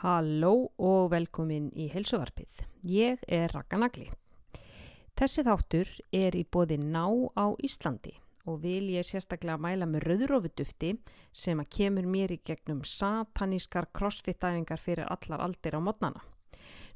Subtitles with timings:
[0.00, 2.62] Halló og velkomin í helsuvarpið.
[2.88, 4.06] Ég er Raka Nagli.
[5.12, 7.04] Þessi þáttur er í bóði ná
[7.36, 8.14] á Íslandi
[8.48, 10.94] og vil ég sérstaklega mæla með rauðrófudufti
[11.36, 16.24] sem að kemur mér í gegnum satanískar crossfit-æfingar fyrir allar aldir á modnana.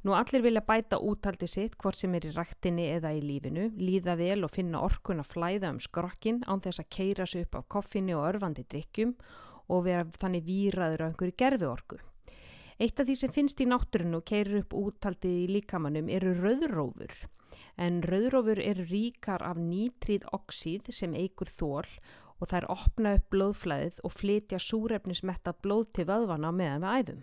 [0.01, 4.17] Nú allir vilja bæta útaldi sitt hvort sem er í rættinni eða í lífinu, líða
[4.17, 7.69] vel og finna orkun að flæða um skrokkin án þess að keira sig upp af
[7.77, 9.13] koffinni og örfandi drikkjum
[9.69, 12.01] og vera þannig výraður á einhverju gerfi orku.
[12.83, 17.13] Eitt af því sem finnst í náttúrunu og keirir upp úttaldið í líkamannum eru rauðrófur.
[17.79, 21.87] En rauðrófur eru ríkar af nýtrið oxíð sem eigur þól
[22.41, 27.23] og þær opna upp blóðflæðið og flytja súrefnismetta blóð til vöðvana meðan við æfum.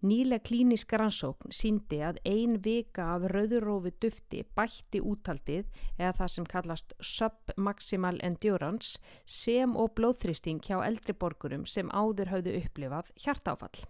[0.00, 6.48] Nýlega klíniska rannsókn síndi að ein vika af rauðurófi dufti bætti útaldið eða það sem
[6.54, 8.96] kallast submaximal endurance
[9.28, 13.84] sem og blóðþristing hjá eldri borgurum sem áður hafðu upplifað hjartáfall.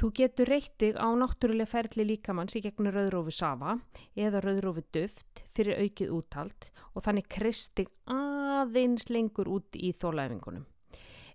[0.00, 3.76] Þú getur reytið á náttúrulega ferli líkamanns í gegnum rauðrófi safa
[4.18, 10.64] eða rauðrófi duft fyrir aukið úttald og þannig kristig aðeins lengur út í þólæfingunum.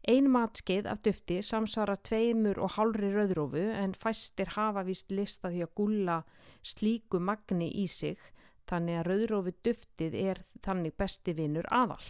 [0.07, 5.65] Ein matskeið af dufti samsvara tveimur og hálfri rauðrófu en fæstir hafa vist lista því
[5.65, 6.17] að gulla
[6.63, 8.21] slíku magni í sig
[8.67, 12.03] þannig að rauðrófu duftið er þannig besti vinnur aðal.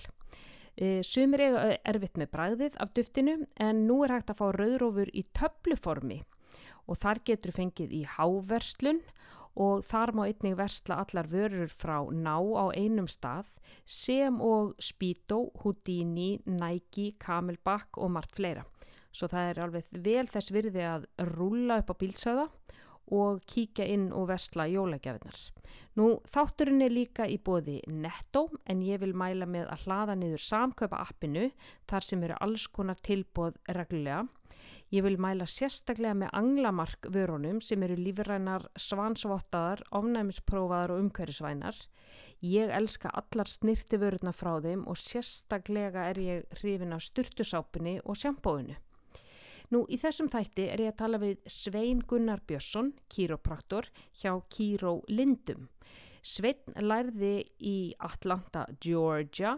[0.78, 5.10] E, sumir eiga erfitt með bræðið af duftinu en nú er hægt að fá rauðrófur
[5.14, 6.22] í töfluformi
[6.88, 9.02] og þar getur fengið í háverslun
[9.58, 13.50] og þar má einnig versla allar vörur frá ná á einum stað
[13.84, 18.66] sem og Speedo, Houdini, Nike, Camelback og margt fleira.
[19.12, 22.68] Svo það er alveg vel þess virði að rúla upp á bílsöða og
[23.48, 25.38] kíkja inn og versla jólægjafinnar.
[25.98, 30.44] Nú þátturinn er líka í bóði Netto en ég vil mæla með að hlaða niður
[30.44, 31.50] samköpa appinu
[31.90, 34.26] þar sem eru alls konar tilbóð reglulega
[34.96, 41.82] Ég vil mæla sérstaklega með anglamark vörunum sem eru lífrænar svansvottaðar, ofnæmisprófaðar og umhverjusvænar.
[42.48, 48.20] Ég elska allar snirti vöruna frá þeim og sérstaklega er ég hrifin af styrtusápunni og
[48.22, 48.78] sjampóinu.
[49.74, 55.02] Nú í þessum þætti er ég að tala við Svein Gunnar Björnsson, kýrópraktor hjá Kýró
[55.12, 55.68] Lindum.
[56.24, 59.58] Svein lærði í Atlanta, Georgia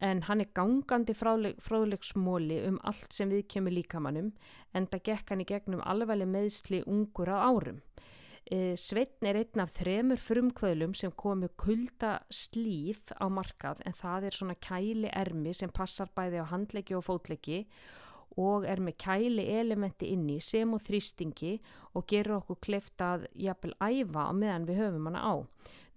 [0.00, 4.32] en hann er gangandi fráðlegsmóli um allt sem við kemur líkamannum
[4.72, 7.82] en það gekk hann í gegnum alveg meðsli ungur á árum.
[8.48, 14.30] E, Sveitn er einn af þremur frumkvöðlum sem komu kulda slíf á markað en það
[14.30, 17.66] er svona kæli ermi sem passar bæði á handleggi og fótleggi
[18.38, 21.56] og er með kæli elementi inni sem og þrýstingi
[21.98, 25.34] og gerur okkur kleft að jafnvel æfa meðan við höfum hana á.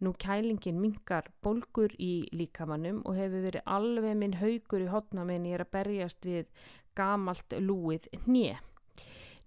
[0.01, 5.45] Nú kælingin mingar bólgur í líkamannum og hefur verið alveg minn haugur í hotna minn
[5.45, 6.49] ég er að berjast við
[6.97, 8.57] gamalt lúið hnið.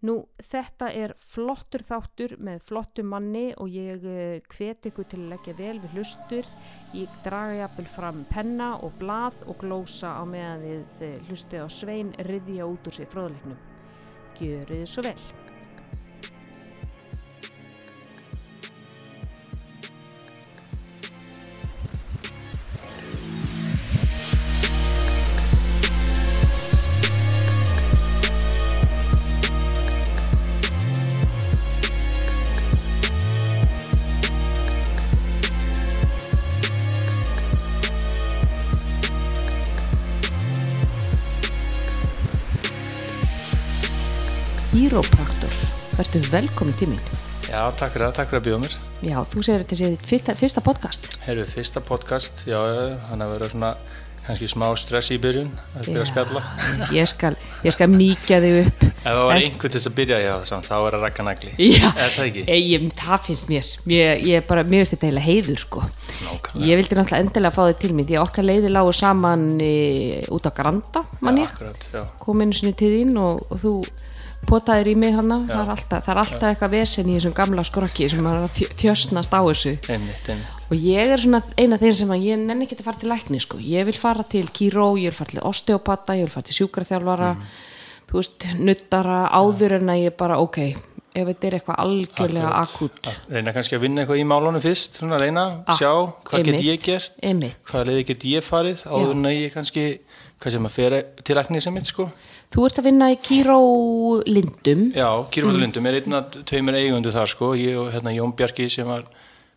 [0.05, 4.03] Nú þetta er flottur þáttur með flottu manni og ég
[4.53, 6.51] hveti ykkur til að leggja vel við hlustur.
[6.93, 12.13] Ég draga jafnvel fram penna og blað og glósa á meðan þið hlustið á svein
[12.29, 13.65] riðja út úr sér fróðleiknum.
[14.37, 15.44] Gjörið þið svo vel.
[46.35, 47.03] Velkomin tíminn.
[47.45, 48.79] Já, takk fyrir það, takk fyrir að bjóða mér.
[49.05, 51.13] Já, þú segir þetta séð fyrsta, fyrsta podcast.
[51.27, 52.59] Herru, fyrsta podcast, já,
[53.11, 53.71] þannig að vera svona
[54.25, 56.43] kannski smá stress í byrjun að byrja að spjalla.
[56.97, 57.33] Ég skal,
[57.67, 58.87] ég skal mýkja þig upp.
[58.89, 61.53] Ef það var einhvern til að byrja, já, samt, þá er að rakka nagli.
[61.61, 63.71] Er það það finnst mér.
[63.93, 65.85] Ég, ég bara, mér finnst þetta eiginlega heiður, sko.
[66.65, 69.75] Ég vildi náttúrulega endilega fá þig til mér, því að okkar leiði lágu saman e,
[70.33, 71.53] út á Granda, mann ég.
[71.53, 72.03] Já, akkurat, já.
[72.25, 73.77] Kom einu sinni til þín og, og þú
[74.49, 77.65] potaðir í mig hana, það er alltaf, það er alltaf eitthvað vesen í þessum gamla
[77.67, 79.75] skrokki sem er að þjösnast á þessu.
[79.89, 80.65] Einmitt, einmitt.
[80.71, 83.43] og ég er svona eina þeir sem að ég nenni ekki að fara til lækni
[83.45, 86.59] sko, ég vil fara til kíró, ég vil fara til osteopata, ég vil fara til
[86.61, 87.35] sjúkraþjálfara.
[87.35, 87.63] Mhm.
[88.05, 90.59] þú veist, nuttara áður en að ég bara, ok
[91.15, 95.21] ef þetta er eitthvað algjörlega Að Reyna kannski að vinna eitthvað í málunum fyrst, svona
[95.23, 95.93] reyna, Ah, sjá
[96.27, 97.57] hvað get ég gert, einmitt.
[97.71, 99.85] hvaða leiði get ég farið, áður en að ég kannski,
[100.43, 100.53] hvað
[102.55, 102.59] að.
[102.59, 103.59] Þú ert að vinna í kíró
[104.29, 108.69] lindum Já, Kýrvöldulundum er einn af tveimur eigundu þar sko, ég og hérna Jón Bjarki
[108.71, 109.09] sem var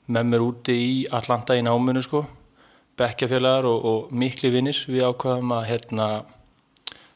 [0.08, 2.24] með mér úti í Atlanta í námunu sko,
[2.98, 6.10] bekkjafélagar og, og mikli vinnir, við ákvaðum að hérna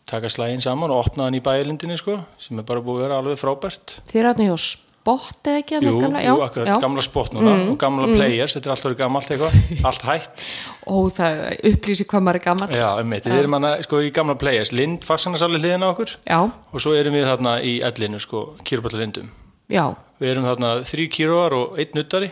[0.06, 3.20] taka slægin saman og opna hann í bælindinni sko, sem er bara búið að vera
[3.22, 4.00] alveg frábært.
[4.12, 4.58] Þið er hjá
[5.02, 5.80] spott eða ekki?
[5.82, 6.22] Jú, gamla?
[6.22, 6.76] jú akkurat, já.
[6.84, 9.58] gamla spott núna og gamla players, þetta er allt verið gammalt eitthvað
[9.90, 10.44] allt hætt
[10.86, 12.70] Ó, það upplýsi hvað maður er gammal.
[12.74, 16.40] Já, einmitt, við erum hana, sko, í gamla players Lind fagsanasáli hliðina á okkur Já,
[16.50, 19.30] og svo erum við þarna í ellinu sko, kýrballar lindum
[19.72, 19.86] já,
[20.22, 22.32] við erum þarna þrý kýróar og einn nuttari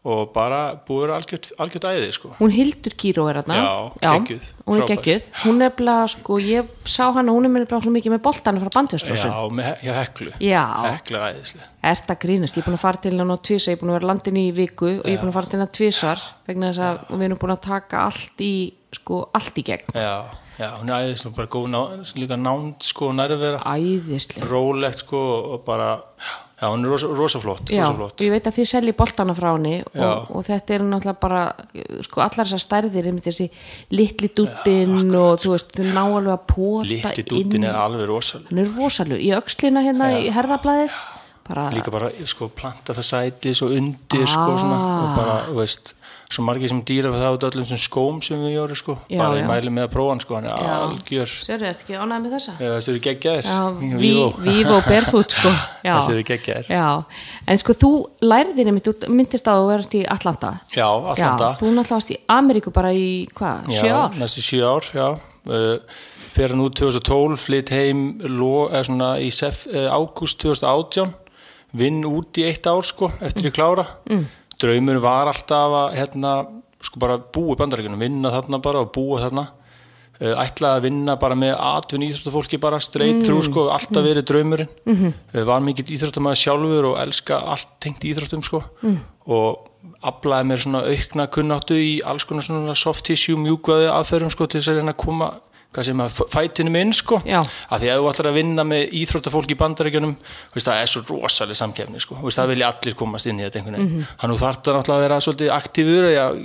[0.00, 2.30] og bara búið algjört, algjört æði sko.
[2.38, 3.42] hún Hildur Kíró er.
[3.44, 5.26] Já, geggjuð, Hún er geggjuð.
[5.42, 8.72] Hún er bara, sko, ég sá hana, hún er með bara mikið með boltana frá
[8.78, 9.28] bandhjóðslósu.
[9.28, 10.64] Já, með hjá heklu Já.
[10.86, 13.76] Hekla er æðislega Ert að grínast, ég er búin að fara til hennar tvisa, ég
[13.76, 15.74] er búin að vera landin í viku og ég er búin að fara til hennar
[15.76, 18.52] tvisar vegna þess að við erum búin að taka allt í,
[18.96, 19.94] sko, allt í gegn.
[19.96, 20.16] Já,
[20.60, 21.80] já, hún er æðislega bara góð ná,
[22.20, 24.48] líka nánd sko, nærvera Æðislega.
[24.48, 25.20] rólegt sko
[25.56, 26.32] og bara já,
[26.68, 29.48] hún er rosa, rosa flott, Já, rosa og ég veit að þið selji boltana frá
[29.54, 30.08] henni Já.
[30.08, 31.44] og, og þetta er náttúrulega bara
[32.06, 33.48] sko allar þessar stærðir þessi
[33.94, 38.52] litli dúttinn og þú veist, þau ná alveg að pota Lítti dútin er alveg rosaleg
[38.52, 41.00] hann er rosalur, í öxlina hérna í herðablaðið
[41.50, 45.00] bara, líka bara sko planta það sæti svo undir sko svona Ah.
[45.02, 45.94] og bara, þú veist,
[46.30, 48.94] svo margir sem dýra fyrir það út af öllum sem skóm sem við jórum sko
[49.10, 49.40] Já, bara já.
[49.42, 52.34] ég mæli með að prófa hann sko hann er algjör Sérðu, ertu ekki ánægð með
[52.36, 52.52] þessa?
[52.60, 53.58] Já, þessi eru geggjaðir Já,
[54.04, 54.26] Vivo.
[54.44, 55.50] Vivo Barefoot sko
[55.88, 55.94] Já.
[55.96, 56.86] Þessi eru geggjaðir Já,
[57.50, 57.90] en sko þú
[58.22, 60.86] lærðir einmitt, þú myndist á að þú verðast í Atlanta Já,
[61.16, 64.20] Atlanta Já, þú náttúrulega varst í Ameríku bara í, hvað, sjö Já, ár?
[64.22, 65.08] næstu sjö ár, já
[65.50, 65.78] uh,
[66.30, 68.04] fyrir nú 2012 flytt heim
[68.38, 71.10] lo, eða svona í uh, ágúst 2018
[71.76, 74.26] vinn út í eitt ár sko eftir ég klára mm.
[74.60, 76.34] draumur var alltaf að hérna,
[76.82, 81.38] sko bara búa bandarækjunum vinna þarna bara og búa þarna uh, ætlaði að vinna bara
[81.38, 85.44] með atvinn íþróttafólki bara straight through sko alltaf verið draumurinn mm -hmm.
[85.46, 88.98] var mikill íþróttamæður sjálfur og elska allt tengt íþróttum sko mm.
[89.26, 89.66] og
[90.02, 94.60] aflaði mér svona aukna kunnáttu í alls konar svona soft tissue mjúkvæði aðferðum sko til
[94.60, 95.32] þess að að koma
[95.70, 97.20] hvað sem að fætinu minn sko.
[97.28, 97.40] Já.
[97.40, 100.14] af því að þú ætlar að vinna með íþróttafólk í bandaríkjunum
[100.56, 102.18] það er svo rosalega samkefni sko.
[102.24, 104.06] veist, það vilja allir komast inn í þetta einhvern veginn.
[104.22, 106.40] Hann þarf það náttúrulega að vera svolítið aktífur að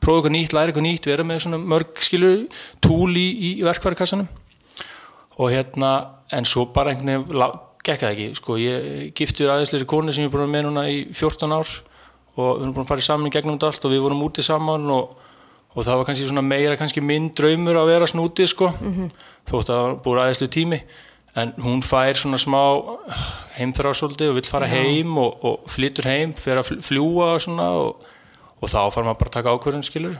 [0.00, 2.38] prófa eitthvað nýtt, læra eitthvað nýtt vera með svona mörg skilur
[2.80, 4.24] túl í, í verkværi
[5.40, 5.90] og hérna
[6.32, 10.28] en svo bara einhvern veginn gekk það ekki, sko, ég giftur aðeinsleiri konu sem ég
[10.28, 11.70] er búin að með núna í 14 ár
[12.36, 14.84] og við erum búin að fara í gegnum þetta allt og við vorum úti saman
[14.92, 15.14] og,
[15.74, 18.72] og það var kannski svona meira kannski minn draumur að vera svona úti sko,
[19.46, 20.80] þótt að það var búin aðeinsleiri tími.
[21.38, 22.58] En hún fær svona smá
[23.58, 27.44] heimþrá svolítið og vill fara heim og, og flytur heim, fyrir að fl- fljúga og
[27.44, 28.08] svona og,
[28.58, 30.16] og þá fara maður bara að taka ákvörðun skilur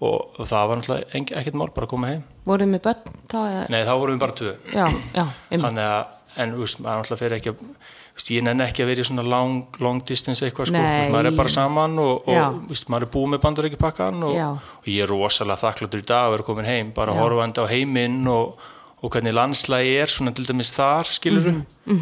[0.00, 2.22] og, og það var náttúrulega ekkert mál bara að koma heim.
[2.48, 3.38] Voruð með börn þá?
[3.74, 4.54] Nei, þá vorum við bara tvö.
[4.72, 4.86] Já,
[5.20, 5.24] já,
[5.68, 7.62] Þannig að, en þú veist, maður náttúrulega fyrir ekki að
[8.12, 10.82] þú veist, ég nenni ekki að vera í svona long, long distance eitthvað sko,
[11.12, 14.48] maður er bara saman og, og þú veist, maður er búið með bandaríkjapakkan og, Já.
[14.52, 18.26] og ég er rosalega þakkláttur í dag að vera komin heim, bara horfandi á heiminn
[18.28, 18.58] og,
[19.02, 21.98] og hvernig landslægi er svona til dæmis þar, skiluru Mhm, mm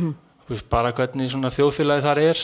[0.50, 0.62] -hmm.
[0.68, 2.36] bara hvernig svona þjóðfélagi þar er,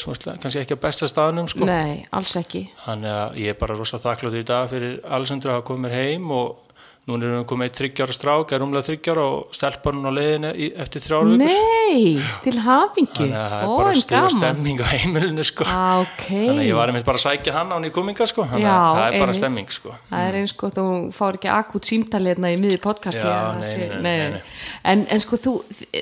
[0.43, 1.65] kannski ekki á besta staðnum sko.
[1.65, 5.65] Nei, alls ekki Þannig að ég er bara rosalega þakkláttur í dag fyrir Alessandra að
[5.65, 6.57] koma mér heim og
[7.07, 10.49] núna erum við komið eitt þryggjára strák, er umlega þryggjára og stelpar hún á leiðinu
[10.59, 11.45] í, eftir þrjár vikur.
[11.45, 14.35] Nei, til hafingju Þannig að það er Ó, bara en stuð gaman.
[14.35, 15.69] stemming á heimilinu sko.
[15.71, 18.47] Ah, ok Þannig að ég var einmitt bara að sækja hann á nýkominga sko.
[18.51, 19.95] Þannig að það er bara stemming sko.
[20.11, 23.75] Það er eins að hún fár ekki akut símtali hérna í miði podcasti Já, nei,
[23.79, 24.43] nei, nei, nei.
[24.83, 25.55] En, en sko þú,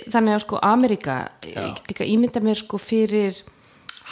[0.08, 3.44] þannig að sko Amerika, ég get ekki að ímynda mér sko fyrir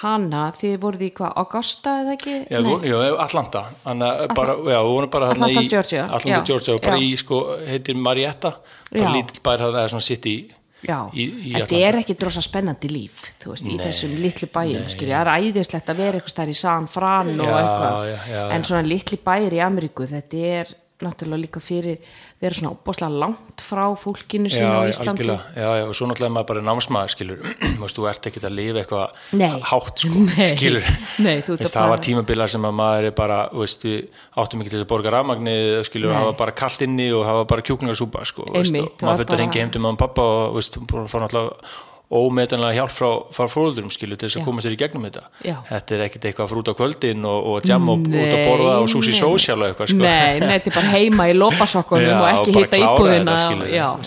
[0.02, 2.38] hana þið voruð í hvað, Augusta eða ekki?
[2.50, 2.72] Já, Nei.
[2.90, 3.64] já, Atlanta.
[3.84, 6.08] Bara, já, við vorum bara Atlanta, í Georgia.
[6.08, 8.56] Atlanta, Já, Georgia og bara í, sko, heitir Marietta.
[8.92, 10.36] Bara lítill bær það er svona sitt í
[10.82, 15.28] Já, þetta er ekki drosa spennandi líf þú veist, í þessum litlu bæjum það er
[15.36, 18.08] æðislegt að vera eitthvað stær í San Fran og eitthvað,
[18.56, 20.72] en svona litli bæjir í Ameríku, þetta er
[21.06, 21.98] náttúrulega líka fyrir
[22.42, 25.22] vera svona opbáslega langt frá fólkinu sín á Íslandi.
[25.22, 27.38] algjörlega, já, já, og svo náttúrulega er maður bara námsmaður, skilur,
[27.96, 30.48] þú ert ekkert að lifa eitthvað hátt, sko, Nei.
[30.54, 30.90] skilur.
[31.26, 34.74] Nei, að það var tímabilar sem að maður er bara, þú veist, við áttum ekki
[34.74, 38.98] til að borga rafmagnið, skilur, hafa bara kallt inni og hafa bara kjúklingarsúpa, sko, Einmitt,
[38.98, 41.18] og maður fyrir að ringa heim til maður og pappa og, veist, búin að fá
[41.22, 45.22] náttúrulega ómetanlega hjálp frá, frá fóröldurum, skilur, til þess að koma sér í gegnum þetta.
[45.46, 45.54] Já.
[45.70, 48.88] Þetta er ekkert eitthvað frút á kvöldin og, og jam og út að borða og
[48.90, 49.14] nei.
[49.16, 50.02] social og eitthvað, sko.
[50.02, 53.36] Nei, nei, þetta er bara heima í lópasokkunum Já, og ekki hitta íbúðina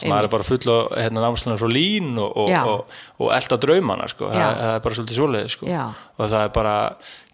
[0.05, 4.09] maður er bara full og hérna, námslunar frá lín og, og, og, og elda draumana
[4.11, 4.29] sko.
[4.29, 5.71] Það, það er bara svolítið svoleiði sko.
[6.15, 6.75] Og það er bara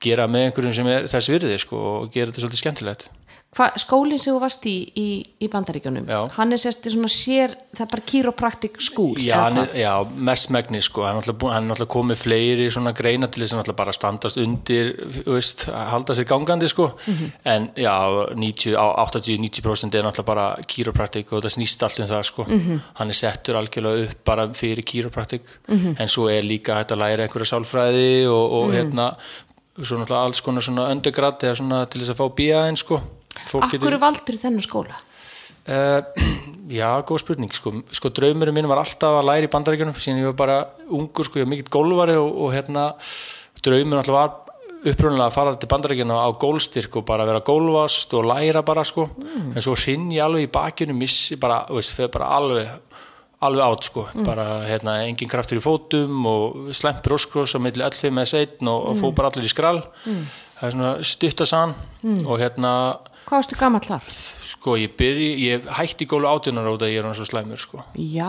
[0.01, 3.09] gera með einhverjum sem er þess virði sko, og gera þetta svolítið skemmtilegt
[3.51, 5.05] Hva, skólinn sem þú varst í í,
[5.43, 6.19] í bandaríkjunum, Já.
[6.37, 11.03] hann er sérst sér, það er bara kýropraktik skúl Já, er, já, mest megni sko,
[11.03, 14.93] hann er náttúrulega komið fleiri svona greina til þess að bara standast undir,
[15.27, 17.31] veist, halda sér gangandi sko, Mhm.
[17.43, 17.97] en já,
[18.39, 22.79] 90, á 80-90% er náttúrulega bara kýropraktik og það snýst allt um það sko, Mhm.
[22.93, 27.27] hann er settur algjörlega upp bara fyrir kýropraktik, en svo er líka hægt að læra
[27.27, 28.75] einhverja sálfræði og, og Mhm.
[28.77, 29.15] hérna,
[29.83, 33.01] svo náttúrulega alls konar svona undergrad eða svona til þess að fá bíja einn sko.
[33.61, 34.99] Akkur er valdur þennan skóla?
[35.61, 36.01] Uh,
[36.79, 40.31] já, góð spurning sko, sko draumurinn minn var alltaf að læra í bandaríkjunum síðan ég
[40.31, 40.55] var bara
[40.89, 42.87] ungur sko, ég var mikill gólfari og, og hérna
[43.61, 44.31] draumurinn alltaf var
[44.81, 49.05] upprunnilega að fara til bandaríkjuna á gólstyrk og bara vera gólfast og læra bara sko.
[49.53, 52.71] En svo hrinn ég alveg í bakjunum missi bara, veist, fyrir bara alveg
[53.41, 58.13] alveg átt sko, bara hérna engin kraftur í fótum og slemmt brjóskross á milli L5
[58.13, 59.81] með seitin og, og fór bara allir í skrall.
[60.59, 61.73] Það er svona stuttasann
[62.27, 62.73] og hérna
[63.31, 64.07] Hvað varstu gamall þar?
[64.43, 66.49] Sko, ég byrji, ég hætti gólu að
[66.91, 67.85] ég er hann svo slæmur, sko.
[67.95, 68.27] Já,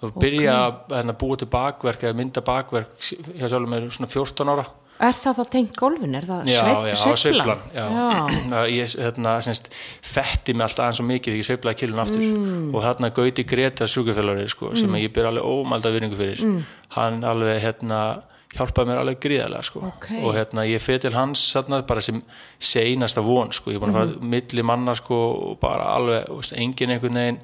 [0.00, 4.50] Og byrja að hérna, búa til bakverk eða mynda bakverk hjá sjálfum með svona 14
[4.50, 4.64] ára.
[4.98, 6.16] er það þá tengt gólfin?
[6.18, 7.54] Er það Já, sveif, já.
[7.76, 7.84] Já.
[7.86, 8.64] Já.
[8.80, 9.70] Ég, hérna, semst,
[10.02, 12.24] fetti mig alltaf aðeins svo mikið þegar ég sveiflaði kilun aftur.
[12.26, 12.66] Mm.
[12.74, 16.42] Og þarna Gauti Greta sjúkufélari, sko, sem ég ber alveg ómælda virðingu fyrir.
[16.42, 16.66] Mm.
[16.96, 18.02] Hann alveg, hérna,
[18.50, 19.80] hjálpaði mér alveg gríðarlega sko.
[19.86, 20.06] Ok.
[20.26, 22.20] og hérna ég fyrir til hans hérna, bara sem
[22.58, 23.70] seinasta von sko.
[23.70, 24.28] ég er búin að fara Mhm.
[24.30, 27.38] milli manna sko, og bara alveg, veist, engin einhvern veginn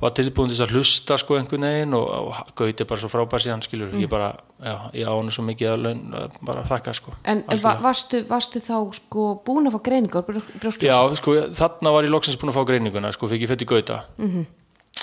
[0.00, 3.42] var tilbúin til þess að hlusta sko, einhvern veginn og, og Gauti bara svo frábær
[3.42, 4.00] síðan skilur, Mm.
[4.02, 7.74] ég bara, já, ég á hann svo mikið að laun, bara þakka sko En va,
[7.82, 10.24] varstu, varstu þá sko búin að fá greiningar?
[10.80, 13.66] Já, sko, þarna var ég loksins búin að fá greininguna, sko, fikk ég fætt í
[13.66, 14.46] Gauta Mhm.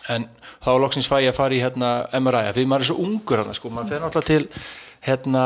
[0.10, 0.30] en
[0.64, 3.70] þá loksins fæ ég að fara í hérna, MRI, því maður er svo ungur sko,
[3.70, 4.48] maður fer náttúrulega til
[5.06, 5.46] hérna,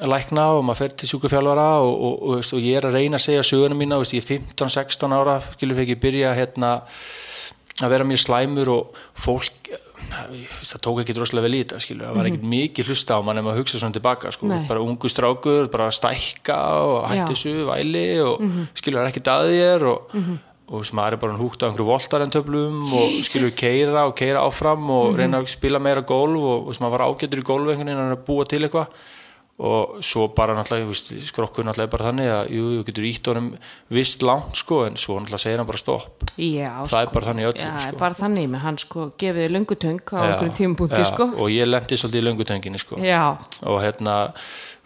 [0.00, 3.20] lækna og maður fer til sjúkufjálfara og, og, og, veist, og ég er að reyna
[3.20, 6.72] að segja söguna mína, veist, ég er 15-16 ára skilur fekk ég byrja hérna,
[7.80, 9.70] að vera mjög slæmur og fólk
[10.30, 13.20] veist, það tók ekki droslega vel í þetta skilur, það var ekkert mikið hlusta á
[13.26, 17.10] mann ef maður hugsa svona tilbaka, sko, bara ungu strákur bara stækka og Já.
[17.12, 18.46] hætti þessu væli og
[18.78, 20.16] skilur það ekkert að þér og,
[20.70, 25.16] og sem er bara húgt á einhverju voltarentöflum og skilur keira og keira áfram og
[25.18, 28.14] reyna að spila meira golf og, og sem maður var ágætur í golf einhvern veginn
[28.14, 29.00] að búa til eitthvað
[29.60, 33.48] og svo bara náttúrulega, skrokkur náttúrulega er bara þannig að jú, þú getur ítt honum
[33.92, 37.44] vist langt sko, en svo náttúrulega segir hann bara stopp Já, það er bara þannig
[37.44, 37.84] í Já, öllum sko.
[37.84, 38.00] sko.
[38.00, 41.52] bara þannig, menn hann sko gefið þér löngutöng á Já, einhverjum tímapunkti já, sko og
[41.52, 43.02] ég lendi svolítið í löngutönginni sko.
[43.68, 44.16] Og hérna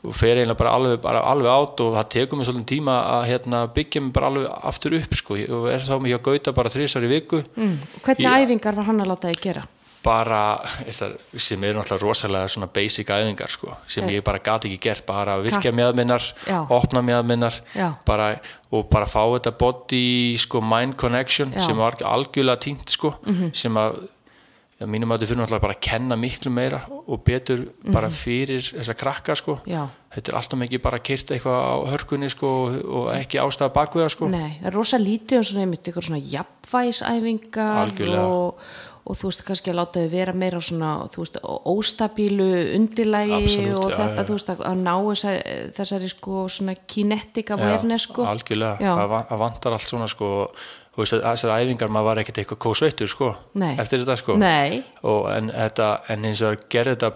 [0.05, 3.29] og fer eiginlega bara alveg, bara alveg átt og það tekur mér svolítið tíma að
[3.33, 5.39] hérna, byggja mig bara alveg aftur upp sko.
[5.59, 7.79] Og er þá mig hjá Gauta bara þrísar í viku mm.
[8.05, 9.65] hvernig Ég- æfingar var hann að láta þig gera?
[10.05, 14.19] bara, þessar, sem eru náttúrulega rosalega svona basic æfingar sko, sem Eh.
[14.19, 16.67] ég bara gati ekki gert, bara virkja mjöðminnar Já.
[16.69, 17.01] opna
[18.05, 21.61] bara, og bara fá þetta body sko, mind connection Já.
[21.61, 23.15] Sem var algjörlega tínt sko,
[23.53, 24.09] sem að
[24.81, 27.61] já, mínum að þetta fyrir náttúrulega bara að kenna miklu meira og betur
[27.95, 29.71] bara fyrir þessa krakka sko Mhm.
[29.75, 29.85] Já.
[30.15, 34.11] þetta er alltaf mikið bara kyrt eitthvað á hörkunni sko og, og ekki ástæða bakveða
[34.11, 38.27] sko Nei, það er rosa lítið um svona einmitt ykkur svona jafnvægisæfingar Algjörlega.
[38.27, 38.61] og,
[39.05, 42.47] og þú veist kannski að láta þau vera meira svona, þú veist, óstabílu
[42.79, 44.27] undirlægi Absolutt, og þetta, já.
[44.29, 45.43] þú veist, að, að ná þessari,
[45.77, 50.65] þessari sko svona kinetic awareness sko algjörlega, það vantar allt svona sko og
[50.97, 53.75] veist, þessar æfingar, maður var ekkert eitthvað kósveittur sko, Nei.
[53.83, 57.13] eftir þetta sko Nei, og en, þetta, en eins og að gera þetta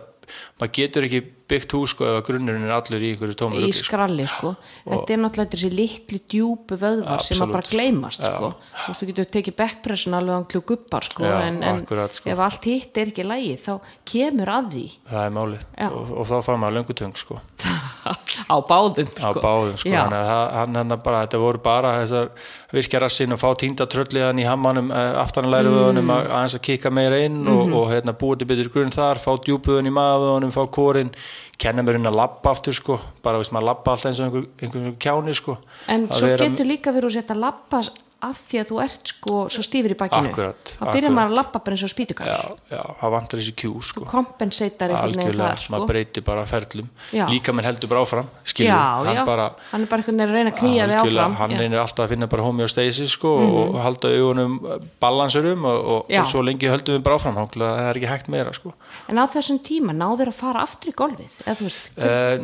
[0.61, 3.71] maður getur ekki byggt hús sko ef að grunnurinn er allur í einhverju tómur í
[3.73, 4.55] skralli sko.
[4.85, 8.51] Þetta er náttúrulega þessi litlu djúpu vöðvar sem að bara gleymast sko.
[8.59, 12.13] Þú veist, þú getur tekið backpressin alveg á kljú gubbar sko Já, en, en akkurat,
[12.13, 12.29] sko.
[12.31, 13.73] ef allt hitt er ekki lægi þá
[14.13, 14.87] kemur að því.
[15.09, 15.65] Það er málið.
[15.89, 17.41] Og, og þá fær maður löngutöng sko.
[18.49, 19.41] Á báðum á sko.
[19.43, 22.29] báðum sko, það- hann hann bara, þetta voru bara þessar
[22.73, 26.13] virkjarassin og fá tínda trölliðan í hammanum aftanlæri vöðunum Mm.
[26.15, 27.53] að aðeins að kika meira inn Mhm.
[27.53, 31.11] og, og hérna, búið til betur grunn þar, fá djúbuðun í maðurvöðunum, fá kórin
[31.59, 32.99] kenna mér inn að labba aftur sko.
[33.23, 35.59] Bara veist maður labba alltaf eins og einhver, einhver kjáni sko.
[35.89, 37.83] En Að svo vera- getur líka verið að setja labba
[38.27, 40.33] af því að þú ert sko svo stífur í bakinu.
[40.33, 42.33] Akkurat, þá byrjar maður að labba bara eins og spýtukall.
[42.33, 44.07] Já, já, það vantar þessi kjú sko.
[44.11, 45.75] Kompenseitar einhvern veginn algjörlega, þar sko.
[45.75, 46.89] maður breyti bara ferlum.
[47.15, 47.25] Já.
[47.31, 50.29] líka menn heldur bara áfram skilur, já, hann já, bara hann er bara einhvern veginn
[50.29, 51.37] að reyna að knýja þig áfram.
[51.39, 54.59] hann reynir alltaf að finna bara homeostasis sko, og halda augunum
[55.03, 58.53] balansurum og, og, og svo lengi höldum við bara áfram það er ekki hægt meira
[58.57, 58.75] sko.
[59.09, 61.33] en á þessum tíma náður að fara aftur í golfið?
[61.47, 61.73] Þú uh,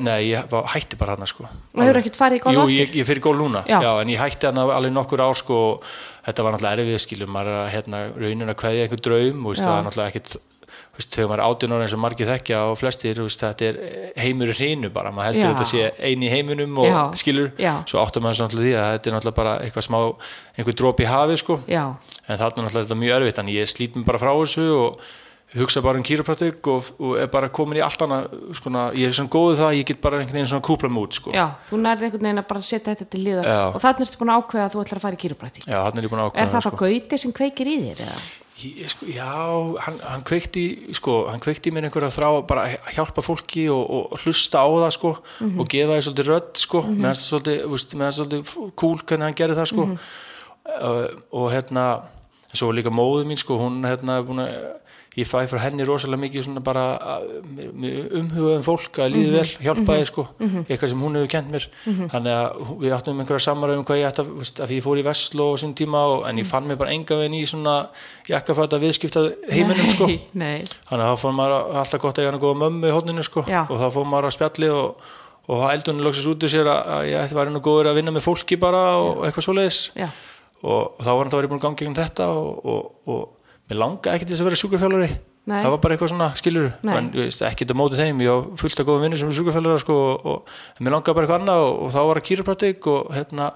[0.00, 1.48] nei, ég hætti bara hann sko.
[1.48, 2.56] og hefur ekkert farið í golf
[5.64, 5.86] Og
[6.24, 9.78] þetta var náttúrulega erfið skilur, maður að hérna, raunin að kveðja einhver draum veist, það
[9.78, 10.42] er náttúrulega
[10.94, 13.66] þú veist, þegar maður er átján ára eins og margir þekkja og flestir, veist, þetta
[13.68, 13.78] er
[14.22, 15.50] heimur í hreinu bara, maður heldur Já.
[15.50, 17.00] að þetta sé eini í heiminum og Já.
[17.20, 17.72] skilur, Já.
[17.90, 19.98] svo áttar maður náttúrulega því að þetta er náttúrulega bara eitthvað smá
[20.54, 24.06] einhver dróp í hafi, sko, en þarna er náttúrulega mjög erfitt, en ég slít mig
[24.08, 25.04] bara frá þessu og
[25.54, 29.16] hugsa bara um kýrapraktik og, og er bara komin í allt annað, sko, ég er
[29.16, 31.34] svona góðu það, að ég get bara einhvern veginn svona kúpla mig út, sko.
[31.34, 33.60] já, þú nærði einhvern veginn að bara setja þetta til liðar Já.
[33.70, 36.00] og þannig ertu búin að ákveða að þú ætlar að fara í kýrupraktík Já, hann
[36.00, 38.02] er ég búin að ákvæða er það þá gauti sem kveikir í þér?
[38.64, 39.30] Ég, sko, já,
[39.84, 44.22] hann, hann kveikti sko, hann kveikti mér einhverja þrá bara að hjálpa fólki og, og
[44.22, 45.10] hlusta á það sko,
[45.42, 47.08] og gefa því svolítið rödd sko, mm -hmm.
[47.08, 51.86] það svolítið, það cool hvernig hann gerði það sko uh, og hérna
[52.54, 54.54] svo líka móðu mín sko, hún hérna er búin að
[55.14, 56.84] ég fæ frá henni rosalega mikið svona bara
[57.54, 60.24] umhugaðum fólk að líði vel, hjálpaði sko.
[60.64, 61.66] Eitthvað sem hún hefur kent mér.
[61.84, 65.04] Þannig að við áttum einhverja samræðum um hvað ég ætti að, að ég fór í
[65.06, 67.76] Vestló á sín tíma og, en ég fann mig bara enga veginn í svona
[68.30, 70.08] jakkafæta viðskipta heiminum sko.
[70.40, 72.90] Nei, þannig að þá fór maður að- alltaf gott að ég hann að góða mömmu
[72.90, 73.44] í hodninu sko.
[73.48, 73.62] Já.
[73.68, 75.08] og þá fór maður að spjalli og,
[75.54, 78.14] og eldunni loksist út í sér að, að ég ætti væri nú góður að vinna
[78.16, 79.80] með fólki bara og eitthvað svoleiðis.
[80.64, 83.43] Og, og þá var hann þá ég búin að ganga gegn þetta og, og, og
[83.70, 85.58] mér langaði ekki til þess að vera sjúkrafjálfari Nei.
[85.60, 88.78] það var bara eitthvað svona skilur en veist, ekki þetta mótið þeim, ég á fullt
[88.80, 91.64] af góðum vinnir sem er sjúkrafjálfara sko, og, og en mér langaði bara eitthvað annað
[91.66, 93.48] og, og þá var að kýrapraktik og hérna,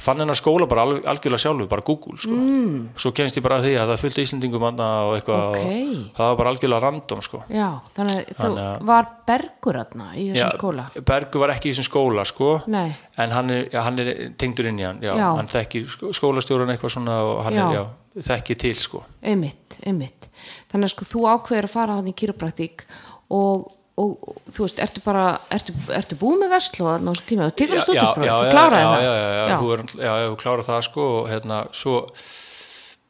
[0.00, 2.32] fann hennar skóla bara alg, algjörlega sjálfu, bara Google sko.
[2.40, 2.78] mm.
[3.04, 5.60] svo kennst ég bara að því að það fylgdi Íslendingum annað og eitthvað Ok.
[5.60, 7.42] og það var bara algjörlega random sko.
[7.52, 7.68] já
[8.00, 11.68] þannig að þú Þannig að- var bergur aðna í þessum Já, skóla Bergur var ekki
[11.68, 14.10] í þessum skóla sko, en hann er, hann er
[14.40, 17.66] tengdur inn í hann já, hann þekkir skó- skólastjóran eitthvað svona og hann Já.
[17.68, 17.84] er, já,
[18.24, 19.02] þekkir til sko.
[19.22, 20.28] einmitt, einmitt
[20.70, 22.86] þannig að sko þú ákveður að fara hann í kýrupraktík
[23.34, 23.66] og,
[24.00, 27.56] og, og þú veist, ertu bara ertu, ertu búið með vestló að náttúrulega tíma þú
[27.60, 31.60] tekur stúdinspróf, þú kláraði það já, já, já, þú þú klárar það sko og hérna,
[31.76, 32.00] svo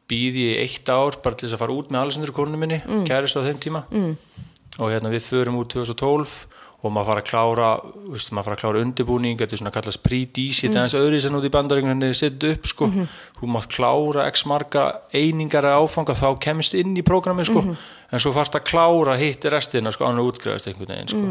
[0.07, 3.07] býð ég eitt ár bara til þess að fara út með Alessandru konunum minni, mm.
[3.09, 4.13] kærist á þeim tíma mm.
[4.79, 7.69] og hérna við förum út 2012 og maður fara að klára
[8.13, 10.97] veist, maður fara að klára undirbúning, þetta er svona að kallast pre-DC, þetta er aðeins
[11.01, 12.91] öðru sem út í bandaríkun henni er sett upp sko,
[13.41, 17.65] þú mátt klára x marga einingar að áfanga þá kemst inn í prógrami sko.
[18.13, 21.25] En svo farst að klára hitt restina sko og útgræðast einhvern veginn sko.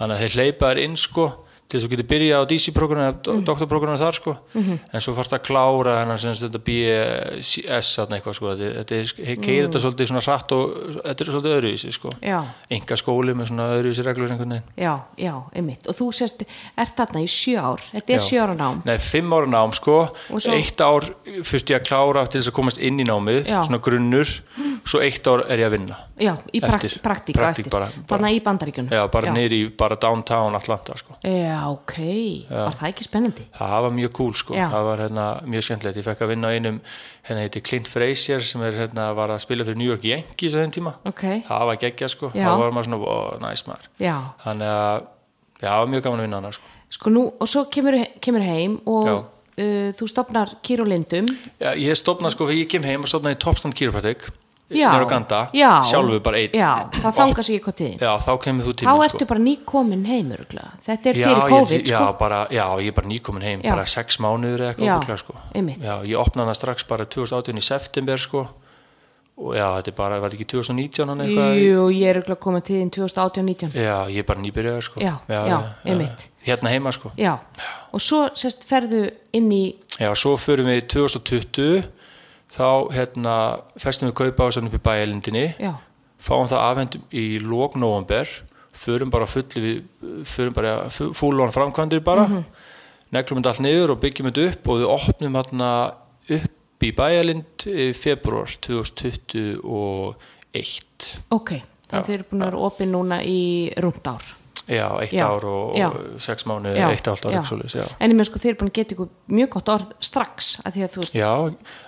[0.00, 1.26] Þannig að þeir hleypa þér inn sko
[1.66, 3.44] til þú getur byrjað á DC-programmi eða mm.
[3.48, 4.34] doktorprogrammi þar sko.
[4.56, 8.52] En svo farst að klára hennar sem þetta BS þarna eitthvað sko.
[8.60, 12.12] Þetta, er, keirir þetta svolítið svona hratt og þetta er svolítið öðruvísi sko.
[12.22, 12.38] Já,
[12.78, 14.70] enga skóli með svona öðruvísi reglur einhvern veginn.
[14.78, 15.90] Já, já, einmitt.
[15.90, 16.46] Og þú sérst,
[16.78, 17.84] ert þarna í sjö ár.
[17.92, 18.26] Þetta er Já.
[18.28, 18.82] sjö ára nám.
[18.86, 19.98] Nei, fimm ára nám sko.
[20.30, 21.08] Svo- eitt ár
[21.42, 23.62] fyrst ég að klára til þess að komast inn í námið Já.
[23.66, 24.36] svona grunnur,
[24.86, 25.98] svo eitt ár er ég að vinna.
[26.16, 27.02] Já, í prakt, Eftir.
[27.04, 28.90] praktík Praktík eftir, bara- bara- þarna í bandaríkjunum.
[28.90, 31.16] Já, bara niður í bara downtown Atlanta sko.
[31.22, 31.94] Já, ok,
[32.50, 33.44] var það ekki spennandi?
[33.56, 34.66] Það var mjög cool sko, Já.
[34.72, 36.78] það var hérna, mjög skemmtilegt, ég fekk að vinna á einum
[37.28, 40.60] hérna heiti Clint Frazier sem er hérna var að spila fyrir New York Yankees á
[40.62, 40.94] þeim tíma.
[41.08, 42.44] Ok, það var geggja sko, Já.
[42.48, 44.16] það var maður svona ó, næs maður, já.
[44.44, 45.00] Þannig að
[45.60, 46.72] já, það var mjög gaman að vinna hana sko.
[46.96, 49.16] Sko nú, og svo kemur, kemur heim og Já.
[49.64, 54.28] uh, þú stopnar kýrólindum já, ég stopnaði sko, ég kem heim og stopnaði Topstand Chiropractic
[54.70, 58.12] já, nýra Ganda, já, sjálfu bara einn já, það þangar sig eitthvað til þín já,
[58.26, 60.70] þá kemur þú til þá ertu bara nýkomin heim örugglega.
[60.86, 62.12] þetta er Já, fyrir ég, COVID já, sko.
[62.18, 63.70] bara, já, ég er bara nýkomin heim Já.
[63.76, 65.34] bara sex mánuður eða Já, eitthvað örugglega, sko.
[65.86, 68.46] já, ég opnaði hana strax bara 2018 í september sko.
[69.36, 72.40] og já, þetta er bara, var þetta ekki 2019 hann eitthvað Jú, ég er örugglega
[72.40, 75.00] komin til þín 2018-19 Já, ég er bara nýbyrjaður sko.
[75.00, 76.30] Já, já, einmitt.
[76.46, 77.10] Hérna heima sko.
[77.18, 77.36] já,
[77.92, 81.84] og svo sérst ferðu inn í Já, svo förum við 2020
[82.52, 83.34] þá hérna
[83.82, 85.72] festum við kaupa á sann upp í bæjalindinni já,
[86.22, 88.26] fáum það afhendum í lók november
[88.76, 89.78] förum bara fulli við
[90.28, 92.26] förum bara fúlón framkvæmdir bara.
[92.28, 92.44] Mhm.
[93.12, 95.70] neglum þetta allt niður og byggjum þetta upp og við opnum hérna
[96.36, 100.14] upp í bæjalind í februar 2021
[101.30, 101.50] ok
[101.86, 104.24] þannig að þið eru búin að vera opið núna í rúmt ár
[104.66, 107.36] Já, eitt Já, ár og, og sex mánu, Já, eitt halvt ár
[107.70, 107.84] já.
[108.00, 110.74] en ég með sko þið eru búin að geta ykkur mjög gott orð strax að
[110.74, 111.30] því að þú veist Já,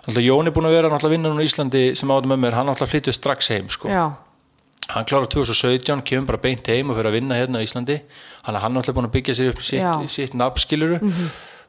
[0.07, 2.39] náttúrulega Jón er búin að vera náttúrulega að vinna núna í Íslandi sem átum með
[2.45, 3.89] mér, hann náttúrulega flyttur strax heim sko.
[4.89, 7.99] Hann klárar 2017, kemur bara beint heim og fyrir að vinna hérna á Íslandi.
[8.47, 11.01] Hann er náttúrulega búin að byggja sér upp sitt, sitt nafnskiluru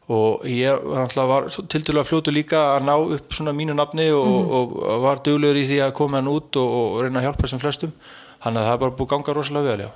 [0.09, 4.07] og ég var náttúrulega var til dælulega fljótu líka að ná upp svona mínu nafni
[4.13, 4.51] og, Mhm.
[4.55, 7.59] og, og var duglegur í því að koma hann út og, reyna að hjálpa sem
[7.59, 7.91] flestum.
[8.39, 9.91] Hann að það er bara búið að ganga rosalega vel, já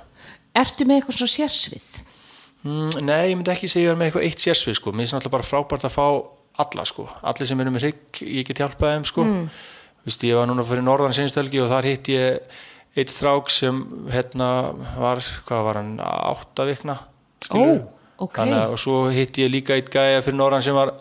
[0.54, 1.90] ertu með eitthvað svo sérsvið
[2.64, 4.92] Mm, nei, ég myndi ekki segja með eitthvað eitt sérsvið sko.
[4.92, 6.04] mér finnst náttúrulega bara frábært að fá
[6.64, 7.04] alla sko.
[7.22, 9.24] allir sem eru með hrygg, ég get hjálpað þeim sko.
[9.24, 9.50] mm.
[10.06, 12.38] Vist, ég var núna fyrir norðan sinnstelgi og þar hitt ég
[12.96, 14.48] eitt strák sem hérna
[14.96, 16.96] var, hvað var hann átta vikna
[17.44, 17.84] skilurðu?
[17.84, 18.32] Ó, ok.
[18.40, 20.94] Þannig að- og svo hitt ég líka eitt gæja fyrir norðan sem var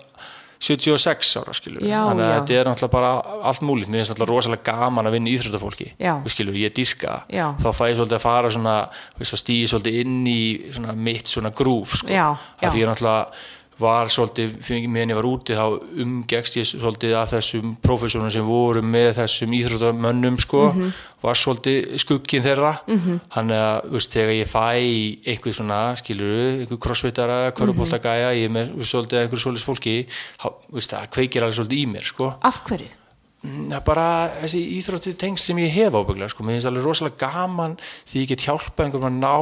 [0.63, 2.35] 76 ára skilur Já, þannig að já.
[2.37, 3.09] þetta er náttúrulega bara
[3.49, 5.33] allt múlið mér finnst náttúrulega rosalega gaman að vinna
[5.83, 5.89] í.
[6.23, 7.17] Þú skilur, ég dyrka
[7.59, 8.75] þá fæ ég svolítið að fara svona
[9.43, 10.39] stíði svolítið inn í
[10.77, 12.07] svona mitt svona grúf sko.
[12.13, 13.27] Að því ég náttúrulega
[13.79, 14.53] var svolítið,
[14.87, 15.65] meðan ég var úti þá
[16.03, 20.93] umgekst ég svolítið að þessum prófessorunum sem voru með þessum íþróttamönnum sko, Mhm.
[21.23, 22.73] var svolítið skugginn þeirra
[23.33, 24.65] þannig að þú veist, þegar ég fæ
[25.33, 29.95] einhver svona, skilur einhver crossfitara, körubóltagæja ég er með svolítið einhver svolítið fólki
[30.39, 32.35] þá, þú veist, það kveikir alveg svolítið í mér sko.
[32.41, 32.89] af hverju?
[33.43, 34.07] Það er bara
[34.39, 36.45] þessi íþrótti tengst sem ég hef ábygglega sko.
[36.47, 37.75] mér finnst alveg rosalega gaman
[38.07, 39.33] því ég get hjálpa einhverjum að ná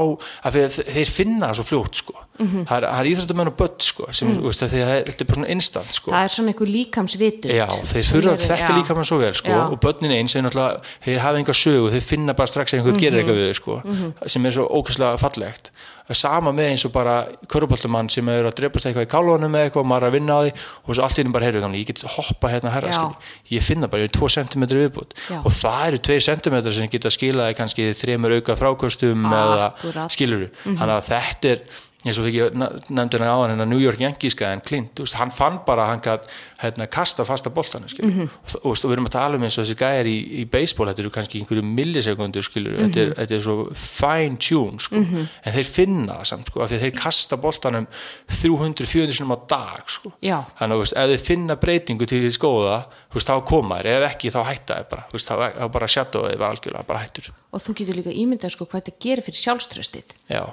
[0.49, 0.57] að
[0.89, 2.15] þeir finna það svo fljótt sko.
[2.41, 2.63] Mhm.
[2.65, 4.41] það er, það er íþróttamenn og börn sko, sem, mm.
[4.45, 6.11] veist, því að þetta er bara svona instant sko.
[6.11, 9.51] það er svona einhver líkamsvitur Já, þeir þurfa að þekka líka mann svo vel sko,
[9.51, 9.61] Já.
[9.67, 13.21] og börnin eins er náttúrulega þeir hafa enga sögu, þeir finna bara strax einhver gerir
[13.21, 13.77] eitthvað við þau sko,
[14.25, 15.70] sem er svo ókvæslega fallegt
[16.17, 17.15] sama með eins og bara
[17.51, 20.37] köruboltumann sem er að drepast eitthvað í kálunum eða eitthvað og maður er að vinna
[20.37, 23.03] á því og svo allt í einu bara heyrðu ég get hoppa hérna herra
[23.51, 27.13] ég finna bara, ég er 2 cm viðbútt og það eru 2 cm sem geta
[27.13, 29.71] skilaði kannski þremur auka frákostum eða
[30.11, 31.63] skiluru þannig að þetta er
[32.05, 35.85] eins og ég nefndi hann á hann New York Yankees-gæðin Clint, veist, hann fann bara
[35.85, 36.29] að hann gætt
[36.61, 38.29] hérna, kasta fasta boltan mm -hmm.
[38.63, 41.01] og, og, við erum að tala um eins og þessi gæðir í, í baseball, þetta
[41.01, 45.69] eru kannski einhverju millisekundur skilur, þetta, er, þetta er svo fine tune sko, en þeir
[45.69, 47.87] finna það samt sko, af því að þeir kasta boltanum
[48.29, 50.13] 300-400 sinum á dag sko.
[50.21, 52.77] Þannig að ef þeir finna breytingu til því skoða,
[53.13, 54.01] veist, þá koma þeir.
[54.01, 57.31] Ef ekki þá hætta þeir bara, veist, þá bara shadow þeir bara algjörlega, bara hættur.
[57.51, 60.43] Og þú getur líka ímyndað sko hvað þetta gerir fyrir sjálfströstið já,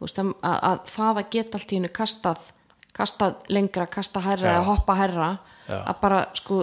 [0.00, 2.52] veist að, að, að það að geta allt í hennu kastað
[2.96, 5.30] kastað lengra, kastað herra eða hoppa herra
[5.68, 5.80] Já.
[5.82, 6.62] að bara sko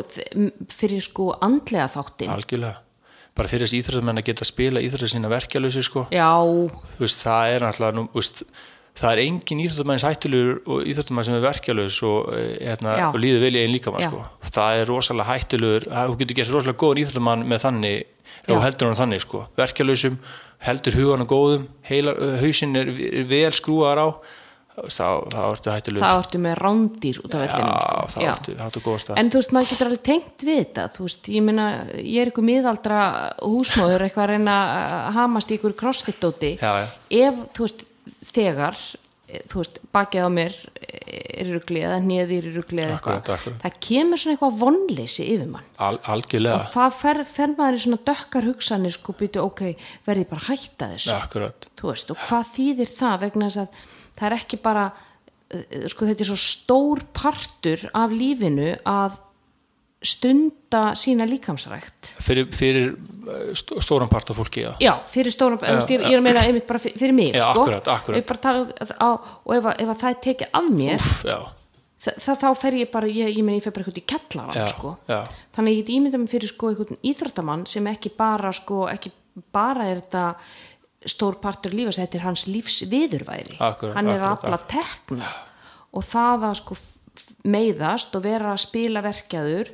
[0.74, 2.80] fyrir sko andlega þáttin algjörlega
[3.34, 6.30] bara fyrir þess íþróttamenn að geta spila íþróttamenn sína verkjalösi sko já,
[7.00, 8.44] veist, það er náttúrulega nú, veist,
[8.98, 13.42] það er engin íþróttamæns hættulegur og íþróttamæn sem er verkjalös og, eh, hérna, og líður
[13.48, 14.08] vel í einn líka Já.
[14.10, 14.26] sko.
[14.54, 17.98] það er rosalega hættulegur það- þú getur gert rosalega góðan íþróttamann með þannig
[18.44, 19.48] ef þú heldur hann þannig sko.
[19.58, 20.18] verkjalösum,
[20.64, 24.08] heldur hugan góðum heila, hausinn er, er vel skrúar á
[24.74, 28.24] þá, þá ertu hættulegur það ertu með rándýr út af vellinum já, sko.
[28.24, 30.86] þá ertu, þá ertu góða stað en þú veist, maður getur alveg tengt við þetta
[30.96, 31.68] þú veist, ég meina,
[32.00, 33.00] ég er eitthvað miðaldra
[33.44, 36.88] húsmóður, eitthvað að reyna að hamast í ykkur crossfit-dóti Já, já.
[37.28, 37.86] ef, þú veist,
[38.34, 38.80] þegar
[39.52, 44.22] þú veist, bakið á mér er ruglið eða nýðir er ruglið eða eitthvað, það kemur
[44.22, 45.72] svona eitthvað vonleysi yfir mann.
[45.78, 49.66] Al, og það fer, fer maður í svona dökkar hugsanir sko býtu, ok,
[50.08, 51.50] verði bara hætta þessu?
[51.84, 56.26] Veist, og hvað þýðir það vegna þess að það er ekki bara uh, sko þetta
[56.26, 59.22] er svo stór partur af lífinu að
[60.04, 62.14] stunda sína líkamsrækt.
[62.24, 64.72] Fyrir, fyrir eh, stó- stóran part af fólki já.
[64.80, 67.54] já, fyrir stóran, já, ég, ég er að meina einmitt bara fyrir, fyrir mig, Já,
[67.54, 67.66] sko.
[68.42, 69.10] tala, um á,
[69.46, 71.38] og ef, ef að það tekið af mér já,
[72.04, 74.96] það, þá fer ég bara, ég, ég ég fer bara eitthvað í kellaran, sko.
[75.56, 79.12] þannig ég get ímyndað mig fyrir sko einhvern íþróttamann sem ekki bara sko, ekki
[79.54, 80.26] bara er þetta
[81.06, 85.32] stór partur lífas, þetta er hans lífs viðurværi, Akkúrat, hann er að afla tekna.
[85.94, 86.78] Og það að sko
[87.44, 89.72] meiðast og vera að spila verkjaður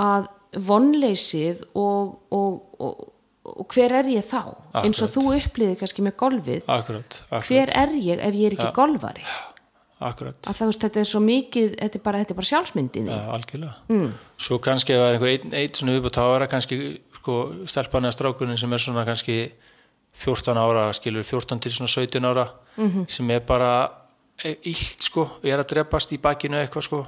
[0.00, 0.28] að
[0.66, 3.04] vonleysið og, og, og,
[3.52, 4.42] og hver er ég þá?
[4.82, 6.64] Eins og þú upplýði kannski með golfið.
[6.66, 9.26] Akkurat, akkurat, hver er ég ef ég er ekki golfari?
[10.00, 10.38] Akkurat.
[10.48, 13.24] að það, veist, þetta er svo mikið þetta er bara, þetta er bara sjálfsmyndinni Já,
[13.34, 13.72] algjörlega.
[13.92, 14.06] Mm.
[14.40, 16.78] Svo kannski ef það er einhver einn, einn svona viðbútt það kannski
[17.18, 17.36] sko,
[17.68, 19.36] stelpan eða strákunin sem er svona kannski
[20.24, 22.46] 14 ára, skilur 14 til svona 17 ára
[23.12, 23.72] sem er bara
[24.48, 27.02] illt sko, er að drepast í bakinu eitthvað sko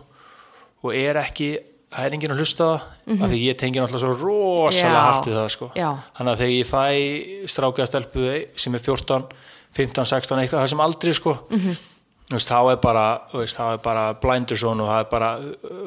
[0.82, 1.54] og er ekki,
[1.92, 5.06] það er enginn að hlusta það af því ég tengi náttúrulega svo rosalega Já.
[5.08, 5.88] hart við það sko Já.
[6.18, 8.26] þannig að þegar ég fæ strákaða stelpu
[8.64, 9.32] sem er 14,
[9.78, 11.38] 15, 16 eitthvað, það sem aldrei sko
[12.32, 15.08] Þú veist, þá er bara, þú veist, þá er bara blindur svona og það er
[15.10, 15.26] bara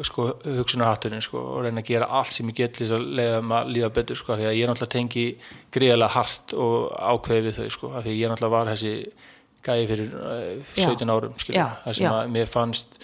[0.06, 0.26] sko,
[0.60, 3.90] hugsunarhatturinn sko, og reyna að gera allt sem ég get að leiða maður að líða
[3.96, 5.24] betur sko, af því að ég náttúrulega tengi
[5.74, 6.76] gríðarlega hart og
[7.16, 8.94] ákveði við þau sko, af því ég náttúrulega var þessi
[9.66, 12.12] gæði fyrir uh, 17 árum skilur, Já, það sem já.
[12.14, 13.00] að mér fannst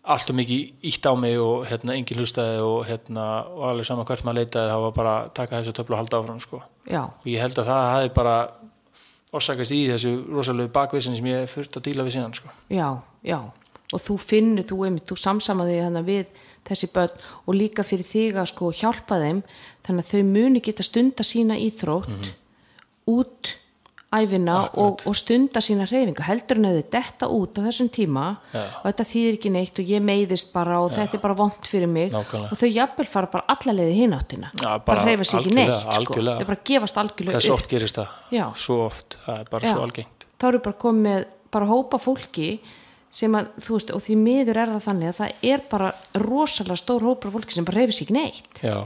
[0.00, 4.06] allt og mikið ítt á mig og hérna engin hlustaði og hérna og alveg saman
[4.08, 6.62] hvert maður leitaði þá var bara að taka þessu töflu og halda áfram sko.
[6.88, 8.36] Og ég held að það hafi bara
[9.36, 12.52] orsakast í þessu rosalegu bakvissin sem ég fyrst að díla við síðan sko.
[12.72, 12.88] já,
[13.22, 13.38] já.
[13.90, 16.28] Og þú finnur, þú, þú samsamaði hana við
[16.68, 19.40] þessi börn og líka fyrir þig að sko hjálpa þeim
[19.86, 22.30] þannig að þau muni geta stunda sína íþrótt
[23.10, 23.56] út
[24.10, 28.24] æfina og, og stunda sína reyfingu heldur en að þau detta út á þessum tíma
[28.50, 28.62] Já.
[28.80, 31.90] og þetta þýðir ekki neitt og ég meiðist bara og þetta er bara vond fyrir
[31.90, 32.50] mig Nákvæmlega.
[32.50, 36.18] og þau jafnvel fara bara allalegði hináttina Já, bara, bara reyfa sig ekki neitt sko.
[36.18, 38.18] þau bara gefast algjörlega upp oft gerist það?
[38.34, 38.44] Já.
[38.58, 42.50] svo oft, það er bara svo algengt þá eru bara komið bara hópa fólki
[43.10, 46.78] sem að, þú veist, og því miður er það þannig að það er bara rosalega
[46.78, 48.76] stór hópur af fólki sem bara reyfi sig ekki neitt Já,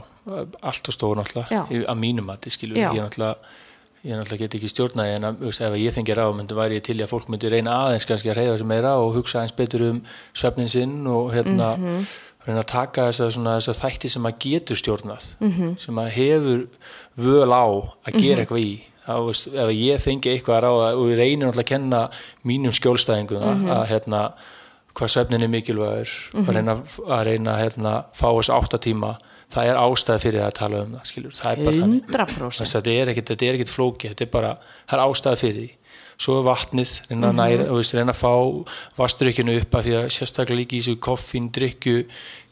[0.65, 2.89] allt og stór náttúrulega að mínum mati, skilur Já.
[2.93, 3.64] ég náttúrulega
[4.05, 6.97] ég náttúrulega get ekki stjórnaði en að, ef ég fengi ráð myndi væri ég til
[7.01, 10.01] að fólk myndi reyna aðeins kannski að reyða sig meira og hugsa aðeins betur um
[10.33, 12.05] svefnin sinn og hérna Mhm.
[12.45, 15.79] reyna að taka svona, þessa þætti sem að getur stjórnað -hmm.
[15.79, 16.67] sem að hefur
[17.17, 17.65] völ á
[18.05, 18.45] að gera Mhm.
[18.45, 21.65] eitthvað í þú veist, ef ég fengi eitthvað að ráða og ég reynir náttúrulega að
[21.65, 22.09] kenna
[22.45, 23.67] mínum skjólstæðingum Mhm.
[23.69, 24.33] að hérna
[24.95, 26.75] hvað svefnin er mikilvægur að reyna
[27.09, 29.17] að reyna hérna, fá þess áttatíma
[29.53, 32.03] það er ástæð fyrir það að tala um það skilur, það er bara þannig.
[32.11, 33.09] 100% Þess, þetta er
[33.49, 34.53] er ekkit flóki þetta er bara,
[34.89, 35.71] það er ástæð fyrir því.
[36.15, 37.27] Svo er vatnið, reyna Mhm.
[37.27, 38.31] að næra mm veist, reyna að fá
[38.95, 42.05] vastrykkinu upp af því að sérstaklega líka í þessu koffín, drykju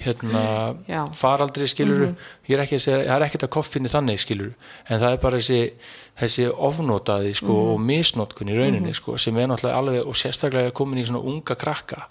[0.03, 0.75] hérna,
[1.15, 2.15] faraldri skilur
[2.49, 4.53] ég er ekki það er ekkit að koffínu þannig skilur,
[4.89, 5.71] en það er bara þessi
[6.19, 10.99] þessi ofnotaði sko og misnotkun í rauninni sko, sem er náttúrulega alveg og sérstaklega komin
[10.99, 12.03] í svona unga krakka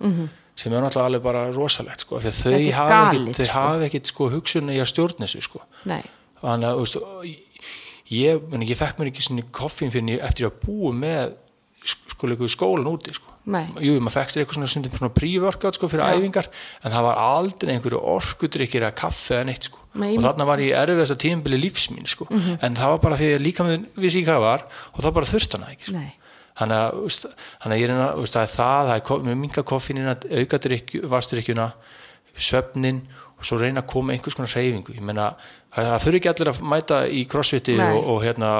[0.57, 3.59] sem er náttúrulega alveg bara rosalegt sko, að þau hafa ekkit, sko.
[3.59, 6.03] hafa ekkit sko hugsunni í að stjórna þessu sko nei,
[6.43, 7.39] þannig að þú veist,
[8.13, 11.39] ég, meni, ég fekk mér ekki svona koffín fyrir ég- eftir að búa með
[11.83, 13.27] sko skólan úti sko.
[13.83, 16.15] Jú, maður fekk sér eitthvað svona, stundum svona prívorkátt sko, fyrir Já.
[16.15, 16.47] æfingar
[16.85, 19.81] en það var aldrei einhverju orkudrykkir eða kaffe eða neitt sko.
[19.99, 22.29] Nei, og þarna var ég erfiðast að tímabili lífsmín sko.
[22.31, 24.63] en það var bara því að líka með vissi hvað var
[24.95, 25.97] og það bara þurft hana ekki sko.
[25.99, 26.13] nei
[26.59, 27.27] þannig að, veist,
[27.63, 30.63] þannig að ég reyna þú veist, það er það, það er minga koffínina auka
[31.17, 31.69] vastrykkjuna
[32.33, 33.03] svefnin
[33.43, 35.33] og svo reyna að koma einhvers konar reyfingu, ég meina
[35.75, 38.53] það, þurfi ekki allir að mæta í crossfiti og, og hérna,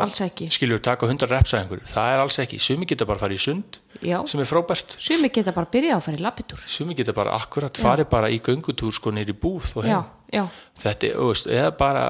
[0.57, 3.37] skiljur taka 100 reps að einhverju, það er alls ekki, sumi geta bara að fara
[3.37, 4.19] í sund Já.
[4.27, 4.97] sem er frábært.
[4.99, 8.33] Sumi geta bara að byrja að fara í lappitúr sumi geta bara akkurat farið bara
[8.33, 10.11] í göngutúr sko nýri búð og já, heim.
[10.35, 10.45] já,
[10.83, 12.07] þetta er, þú veist, eða bara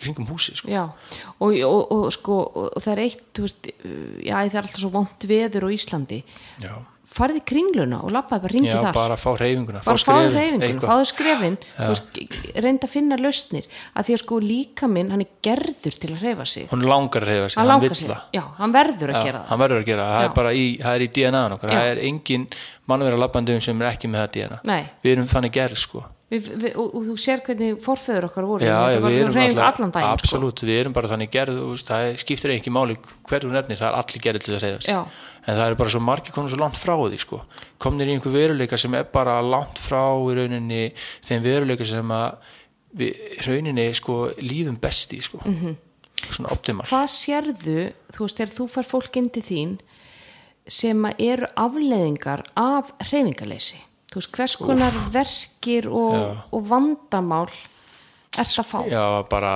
[0.00, 0.70] kringum húsi sko.
[0.70, 3.70] já og, og, og sko, og það er eitt veist,
[4.24, 6.20] já, það er alltaf svo vont veður á Íslandi.
[6.62, 6.74] Já,
[7.14, 8.88] farið í kringluna og lappaði bara ringi þar.
[8.96, 10.88] bara fá reyfinguna reyfinguna, eitthvað.
[10.88, 11.58] fáðu skrefin
[12.64, 13.68] reynda að finna lausnir.
[13.94, 16.66] Að því að sko líka minn, hann er gerður til að reyfa sig.
[16.72, 18.24] Hún langar að reyfa sig, hann hann vill það.
[18.34, 19.46] Já, hann verður að gera það.
[19.52, 20.24] hann verður að gera, það.
[20.24, 20.30] Já.
[20.30, 22.48] er bara í, það er í DNA-un okkar, það er engin
[22.90, 24.82] mannverða labbandum sem er ekki með það DNA Nei.
[25.04, 26.04] við erum þannig gerð sko
[26.34, 29.92] við, við, og, og þú sér hvernig forföður okkar voru já, já, við erum allan
[29.94, 30.16] daginn sko.
[30.16, 32.96] absolutt, við erum bara þannig gerð veist, það skiptir ekki máli
[33.28, 35.00] hverju nefnir, það er allir gerð til að reyða sig Já.
[35.44, 37.40] en það er bara svo margir konum svo langt frá því sko.
[37.82, 40.82] komnir í einhver veruleika sem er bara langt frá í rauninni
[41.24, 42.52] þeim veruleika sem að
[42.94, 45.42] við rauninni sko, líðum besti sko.
[45.44, 45.56] Mhm.
[45.64, 46.30] -hmm.
[46.30, 47.80] svona optimal hvað sérðu,
[48.14, 49.74] þú veist, þegar þú fær fólk inn til þín
[50.66, 53.82] sem eru afleðingar af hreyfingaleysi
[54.14, 57.48] þú veist, hvers konar verkir og, og vandamál
[58.38, 58.78] er það að fá?
[58.90, 59.52] Já, bara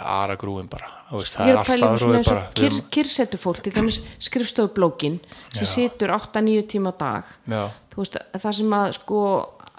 [0.00, 3.40] ara grúin bara veist, það er að allt pæla svona staðróið eins bara kyr, kyrsetu
[3.40, 5.16] fólk til dæmis skrifstofublókin
[5.56, 7.32] sem situr 8-9 tíma á dag.
[7.50, 9.22] Já, þú veist, það sem að sko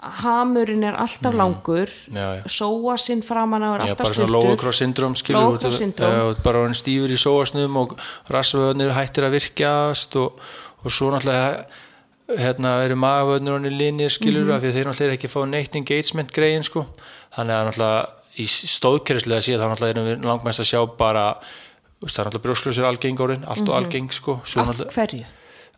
[0.02, 2.16] hamurinn er alltaf langur Mm.
[2.16, 2.42] Já, já.
[2.50, 7.96] sóa sinn framan á er Já, alltaf út, uh, bara hann stífur í sóasnum og
[8.28, 10.40] rassvöðnir hættir að virkjast og,
[10.82, 11.66] og svo náttúrulega
[12.28, 14.52] hérna eru magavöðnir hann í linir skilur Mhm.
[14.54, 16.86] af því að þeir náttúrulega ekki fá neitt engagement greiðin sko.
[17.36, 18.08] Þannig að náttúrulega
[18.38, 21.26] í stóðkerfislega séð þá náttúrulega erum við langmest að sjá bara
[22.02, 24.40] það er náttúrulega brjósklösur algeng orðin allt og algeng sko.
[24.44, 25.24] Náttúrulega hverju?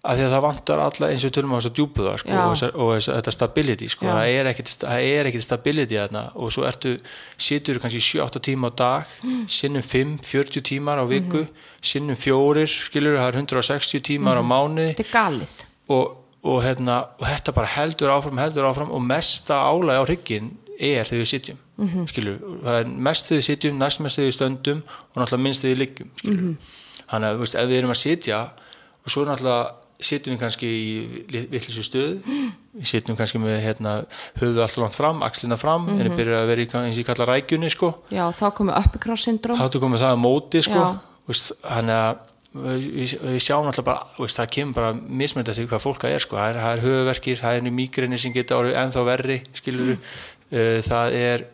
[0.05, 2.33] Af því að það vantar alla eins og tölum á þess að djúpu það sko,
[2.37, 4.47] og, og þetta stability sko, það er
[5.01, 6.25] er ekkit stability þarna.
[6.37, 7.01] Og svo ertu,
[7.39, 9.07] situr kannski 7-8 tíma á dag,
[9.49, 11.49] sinnum 5 40 tímar á viku, Mhm.
[11.81, 14.93] sinnum 4 skilur, það er 160 tímar á mánuði.
[14.95, 15.51] Þetta er galið.
[15.89, 20.51] Og, og, hérna, og þetta bara heldur áfram, heldur áfram og mesta álæg á hrygginn
[20.79, 22.07] er þegar við sitjum Mhm.
[22.07, 25.63] skilur, það er mest þegar við sitjum næst mest þegar við stöndum og náttúrulega minnst
[25.63, 26.57] þegar við liggjum skilur, Mhm.
[27.11, 28.39] þannig að veist, ef við erum að sitja
[29.05, 29.73] og svo náttúrulega
[30.05, 32.23] sitjum við kannski í vittlisu stöð
[32.77, 34.05] við sitjum kannski með hérna,
[34.39, 37.07] höfuð alltaf langt fram, axlina fram en við byrjum að vera í eins og ég
[37.07, 37.95] kalla rækjunni sko.
[38.11, 41.01] Já, þá komið uppicross syndrom þá komið það á móti sko.
[41.27, 42.19] Veist, þannig að
[42.55, 46.25] við, við, sjáum alltaf bara veist, það kemur bara mismönd eftir hvað fólk það er
[46.25, 46.39] sko.
[46.39, 50.09] það er, er höfuverkir, það er mýgrinni sem geta orðið ennþá verri skilur mm.
[50.87, 51.47] það er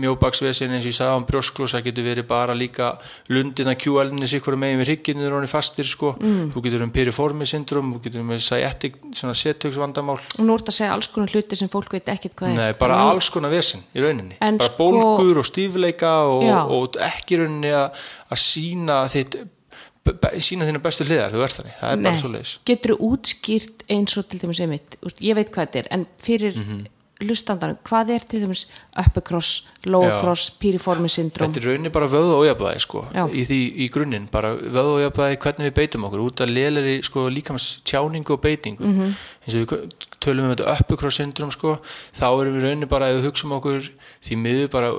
[0.00, 2.90] mjóbaksvesin eins og ég sagði á brjósklós það getur verið bara líka
[3.32, 6.12] lundina kjúaldinni sikkur megin við hrygginu þegar hann er fastir sko.
[6.18, 6.50] mm.
[6.54, 10.78] þú getur um piriformi syndrom þú getur um sciatic svona setöksvandamál og nú ert að
[10.80, 13.54] segja alls konar hluti sem fólk veit ekkit hvað Nei, er bara En alls konar
[13.54, 16.44] vesin í rauninni En bara sko- bólgur og stífleika og,
[16.76, 18.04] og ekki rauninni að,
[18.40, 19.40] sína þitt
[20.40, 23.84] sína þína bestu hliðar, þú ert þannig það er bara svo leiðis getur þú útskýrt
[23.90, 26.86] eins og til dæmis einmitt, ég veit hvað þetta er en fyrir Mhm.
[27.20, 28.62] lustandanum, hvað er til dæmis
[28.96, 30.20] upper cross, lower Já.
[30.22, 31.52] cross, piriformi syndrom?
[31.52, 35.00] Þetta er rauninni bara vöðu og ójafnvægi sko, í því í grunninn, bara vöðu og
[35.12, 39.14] ójafnvægi hvernig við beitum okkur, út af léleri sko, líkams tjáningu og beitingu Mhm.
[39.46, 41.78] eins og við tölum um þetta uppukross syndrom sko,
[42.14, 43.90] þá erum við rauninni bara ef við hugsaum okkur
[44.24, 44.92] því miður bara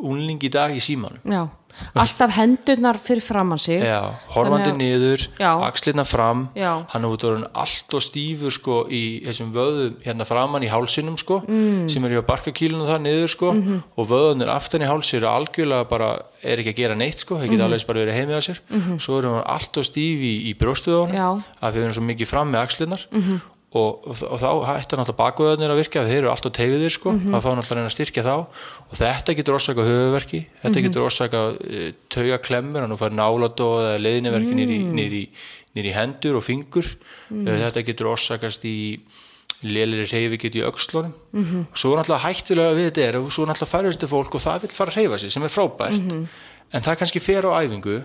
[0.00, 1.48] unling í dag í símanum Já,
[1.94, 3.80] alltaf hendurnar fyrir framann sig.
[3.82, 6.84] Já, horfandi að- niður, axlirna fram Já.
[6.88, 11.16] hann er út orðin allt og stífur sko í þessum vöðum hérna framann í hálsinum
[11.18, 11.88] sko, mm.
[11.90, 13.82] sem eru á barkakílunum þar niður sko, Mhm.
[13.96, 17.50] og vöðunir aftan í hálsi eru algjörlega bara er ekki að gera neitt sko, þeir
[17.50, 17.66] geta Mhm.
[17.66, 18.58] alveg eins bara verið heimið á sér,
[19.00, 22.26] svo erum við allt og stíf í, í brjóstuðunum, af því við erum svo mikið
[22.26, 23.06] fram með axlirnar
[23.76, 27.12] og, og, og þá hættar náttúrulega bakvöðunir að virka þeir eru allt og tegðir sko,
[27.16, 28.34] það fá náttúrulega að reyna að styrkja þá.
[28.86, 34.02] Og þetta getur orsaka höfuverki þetta getur orsaka uh, taugaklemmur og nú fær náladóð eða
[34.02, 34.58] leiðiniverki mm.
[34.62, 35.22] nýri, nýri,
[35.78, 36.90] nýri hendur og fingur.
[37.30, 37.52] Mm.
[37.66, 38.76] þetta getur orsakast í
[39.64, 41.14] lélir reyfi get í öxlunum.
[41.32, 41.64] -hmm.
[41.74, 44.60] svo er náttúrulega hættulega við þetta er og svo náttúrulega færður þetta fólk og það
[44.62, 46.28] vil fara að reyfa sig sem er frábært.
[46.72, 48.02] En það kannski fer á æfingu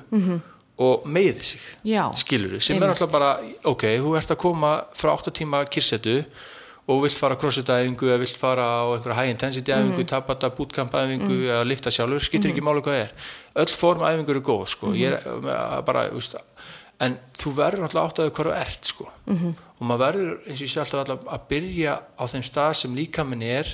[0.82, 2.08] og meiði sig Já.
[2.18, 2.88] skilur sem Einmitt.
[2.90, 3.32] er náttúrulega bara
[3.72, 6.16] ok, þú ert að koma frá 8 tíma kyrsetu
[6.90, 10.02] og vilt fara crossfit æfingu eða vilt fara á einhverja high intensity æfingu, Mhm.
[10.02, 10.08] mm.
[10.10, 13.12] tabata bootcamp æfingu eða lifta sjálfur, skiptir ekki máli hvað það er
[13.66, 14.88] öll form æfingur eru góð sko.
[14.88, 15.04] Mhm.
[15.06, 15.14] er
[15.78, 16.36] uh, bara, veist,
[17.00, 19.06] en þú verður náttúrulega átt að hvað þú ert sko.
[19.28, 19.54] Mhm.
[19.82, 22.96] og maður verður eins og ég sé alltaf alltaf að byrja á þeim stað sem
[22.96, 23.68] líkaminn er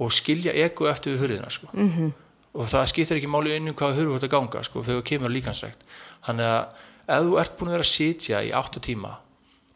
[0.00, 1.66] og skilja ego eftir við hurðina sko.
[1.74, 2.12] -hmm.
[2.54, 5.04] og það skiptir ekki máli inn um hvaða hurðu ert að ganga sko, þegar þú
[5.04, 5.80] kemur líkansrækt
[6.26, 6.62] þannig að
[7.12, 9.16] ef þú ert búin að vera að sitja í 8 tíma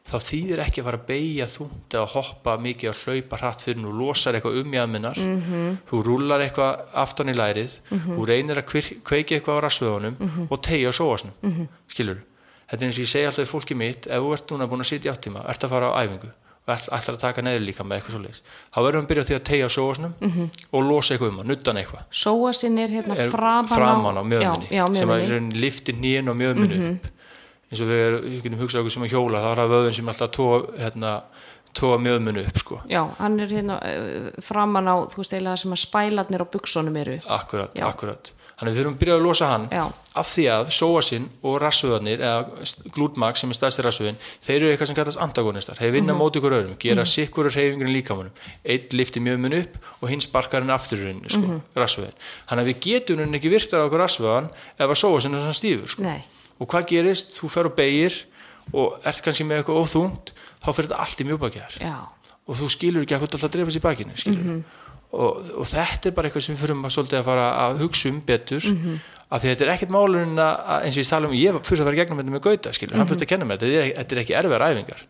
[0.07, 3.81] þá þýðir ekki að fara að beigja þungt eða hoppa mikið og hlaupa hratt fyrir
[3.83, 5.77] nú losar eitthvað um jæðminnar mm -hmm.
[5.91, 8.69] þú rúlar eitthvað aftan í lærið þú reynir að
[9.03, 10.17] kveiki eitthvað á rasvöðunum
[10.51, 11.67] og tegja á sóasnum mm -hmm.
[11.89, 12.23] skilur
[12.71, 14.81] þetta er eins og ég segi alltaf í fólki mitt ef þú ert núna búin
[14.81, 16.31] að sitja í 8 tíma ert að fara á æfingu?
[16.31, 18.41] og ætlar að taka neður líka með eitthvað svoleiðis.
[18.75, 20.15] Þá verður hann að byrja á því að tegja á sóasnum
[20.73, 22.07] og losa eitthvað um hann, nuttan eitthvað.
[22.11, 27.13] Sóasinn er hérna er framan, á mjöðminni sem raunin liftir nýjan og mjöðminni upp.
[27.67, 30.07] Eins og við, við getum hugsað okkur sem að hjóla þá er það vöðun sem
[30.07, 31.13] er alltaf tóa hérna,
[31.77, 32.81] tóa mjöðminni upp sko.
[32.91, 36.97] Já, hann er hérna uh, framan á, þú veist eiginlega sem að spælarnir á buksunum
[36.97, 37.21] eru.
[37.29, 37.87] akkurat, Já.
[37.91, 39.83] akkurat þannig við þurfum að byrja að losa hann Já.
[40.17, 44.87] af því að sóasinn og rassvöðanir eða glútmag sem er stærsti rassvöðin þeir eru eitthvað
[44.89, 46.21] sem kallast antagonistar þeir vinna Mhm.
[46.23, 47.13] móti ykkur öðrum, gera mm -hmm.
[47.15, 48.31] sikkur reyfingur í líkamunum,
[48.65, 51.61] eitt lifti mjöðminni upp og hinn sparkar hann aftur í rauninni sko, Mhm.
[51.77, 52.17] rassvöðin,
[52.49, 55.53] þannig að við getum rauninni ekki virtar á okkur rassvöðan ef að sóasinn er svona
[55.61, 56.03] stífur sko.
[56.03, 56.25] Nei,
[56.59, 58.15] og hvað gerist, þú fer og beigir
[58.73, 60.33] og ert kannski með eitthvað óþungt
[60.65, 61.97] þá fer þetta allt í mjögbakjar já,
[62.47, 64.65] og þú skilur ekki að hvað alltaf sér í bakinu skilur
[65.17, 68.11] og, og þetta er bara eitthvað sem við fyrum að svolítið að fara að hugsa
[68.11, 68.67] um betur
[69.27, 71.89] af því að þetta er ekkert málun eins og ég tala um, ég fyrst að
[71.89, 74.37] fara gegnum þetta með Gauta skilur, hann fyrst að kenna mér þetta, þetta er, ekki
[74.39, 75.07] erfiðar æfingar.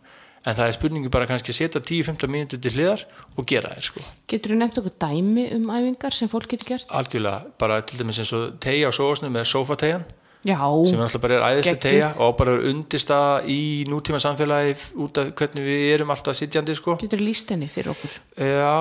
[0.46, 3.02] En það er spurningu bara kannski að setja 10-15 mínútur til hliðar
[3.34, 4.04] og gera þér sko.
[4.30, 6.86] Getur þú nefnt okkur dæmi um æfingar sem fólk getur gert?
[6.94, 10.06] algjörlega, bara til dæmis eins og tegja á sóasnum með sofategjan
[10.46, 14.20] Já, sem er alltaf bara er æðislega tegja og bara að vera undirstaða í nútíma
[14.22, 16.94] samfélagi út af hvernig við erum alltaf sitjandi sko.
[17.00, 18.12] getur líst henni fyrir okkur?
[18.38, 18.76] Já,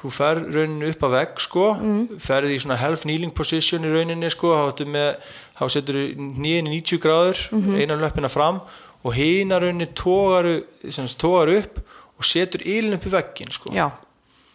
[0.00, 2.22] þú fer rauninni upp að vegg sko, mm.
[2.24, 4.54] ferði í svona half kneeling position í rauninni sko,
[5.58, 7.82] þá, setur nýjinn í 90 gráður, mm -hmm.
[7.82, 8.62] einan löppina fram
[9.04, 10.48] og hina rauninni tógar,
[11.58, 11.78] upp
[12.16, 13.70] og setur ílinn upp í veggin sko.
[13.74, 13.90] Já,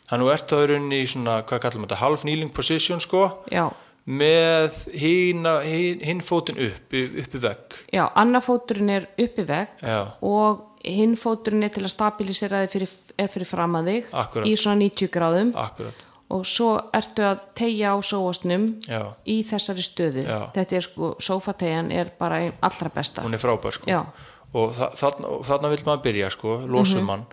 [0.10, 3.00] Þannig að þú ert þá í rauninni í svona, hvað kallum þetta, half kneeling position
[3.00, 3.70] sko, já,
[4.10, 7.78] með hinn fótinn upp, upp í vegg.
[7.93, 10.00] já, annarfóturinn er uppi vegg Já.
[10.26, 14.48] og hinn fóturinn er til að stabilisera þig fyrir, er fyrir fram að þig Akkúrat.
[14.50, 19.86] í svona 90 gráðum Akkurat, og svo ertu að tegja á sóastnum já, í þessari
[19.86, 20.39] stöðu Já.
[20.58, 24.06] þetta er sko, sófategjan er bara allra besta hún er frábær sko.
[24.54, 27.06] Og þa þarna, þarna vil maður byrja sko, losum Mhm.
[27.06, 27.26] mann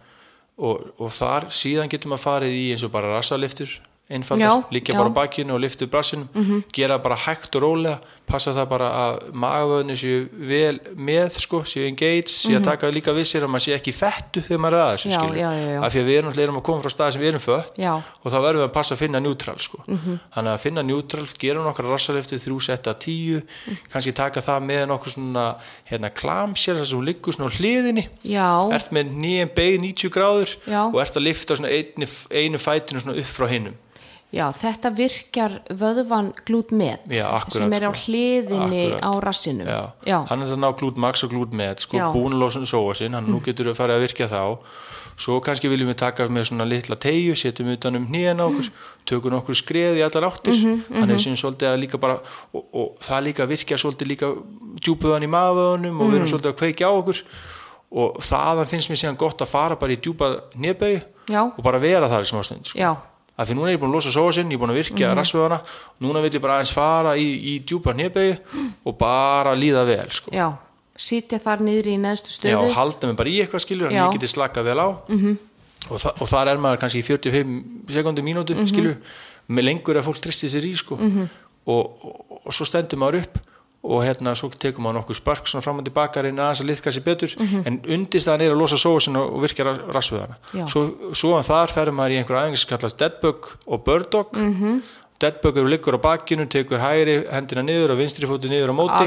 [0.58, 4.94] og, og þar síðan getur maður farið í eins og bara rassaliftur Já, einfaldar, líka
[4.94, 6.28] bara á bakinu og liftu brassinum,
[6.72, 11.86] gera bara hægt og rólega passa það bara að magavöðinu séu vel með sko, séu
[11.86, 14.76] engaged, séu að taka líka við sér að maður sé ekki í fettu þegar maður
[14.76, 15.12] er að þessu Mhm.
[15.12, 15.36] Já, skilur.
[15.36, 15.80] já, já, já.
[15.86, 17.78] af því að við erum, náttúrulega erum að koma frá stað sem við erum fött
[17.78, 17.92] Já.
[17.96, 19.78] og þá verðum við að passa að finna njútrál sko.
[19.86, 20.18] Mhm.
[20.36, 23.42] þannig að finna njútrál, gera nokkra rassaliftu þrjú setta tíu,
[23.92, 25.56] kannski taka það með nokkur svona
[25.90, 30.56] hérna, klamsér þess að hún liggur svona hliðinni já, ert með nýjum beig 90 gráður
[30.66, 30.82] Já.
[30.90, 33.74] og ert að lifta einu, einu fætinu upp frá hinnum
[34.36, 37.00] já, þetta virkjar vöðvan glútmet
[37.48, 38.02] sem er á sko.
[38.04, 39.04] hliðinni Akkúrat.
[39.08, 39.80] á rassinum Já.
[40.04, 42.10] já, hann er það ná glút max og glút með sko, Já.
[42.12, 44.42] búin að losa sóa sinn, hann nú getur við farið að virkja þá
[45.16, 48.66] svo kannski viljum við taka með svona litla tegju, setjum utan um hnýjan á okkur
[49.08, 52.18] tökum okkur skref í allar áttir Mhm, þannig sem svolítið að líka bara
[52.52, 54.28] og, og það líka virkja svolítið líka
[54.84, 56.16] djúpuðan í maðurvöðunum og við Mhm.
[56.20, 57.22] erum svolítið að kveikja á okkur
[57.96, 60.40] og þaðan finnst mér síðan gott að fara bara í djúpa
[61.30, 61.42] Já.
[61.56, 62.78] og bara vera þar í smá stund sko.
[63.36, 65.14] Já, af því núna er ég búin að losa sóasinn, ég er búin að virkja
[65.14, 65.52] mm -hmm.
[65.52, 65.60] og
[66.00, 68.38] núna vil ég bara aðeins fara í, í djúpa hnébegi
[68.84, 70.30] og bara líða vel sko.
[70.32, 70.52] já
[70.96, 73.96] sitja þar niðri í neðstu Já, stöðu og halda mig bara í eitthvað skilur en
[73.96, 74.06] Já.
[74.06, 75.36] ég geti slakað vel á -hmm.
[75.90, 78.66] og, þa og þar er maður kannski í 45 sekundi mínútu Mhm.
[78.66, 78.96] skilur
[79.48, 80.96] með lengur að fólk tristi sér í sko
[81.66, 83.38] og, og, og svo stendur maður upp
[83.86, 86.92] og hérna svo tekur maður nokkuð spark svona fram og tilbaka reyna aðeins að liðka
[86.94, 87.34] sér betur
[87.70, 89.64] en undistæðan er að losa sósin og, virkja
[89.94, 90.66] rassveðana Já.
[90.72, 94.32] svo, svo að þar ferður maður í einhver aðeins sem kallast deadbug og bird dog
[94.36, 94.80] -hmm.
[95.22, 99.06] Deadbug eru liggur á bakinu tekur hægri hendina niður og vinstri fóti niður á móti.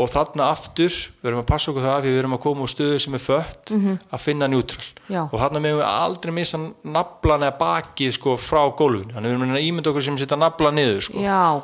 [0.00, 2.72] Og þarna aftur við erum að passa okkur það því við erum að koma úr
[2.72, 3.72] stöðu sem er fött
[4.10, 4.86] að finna njútrál
[5.32, 6.58] og þarna meðum við aldrei missa
[6.96, 9.12] naflan eða bakið sko frá gólfinu.
[9.12, 11.18] Þannig við erum að ímynda okkur sem setja nafla niður sko.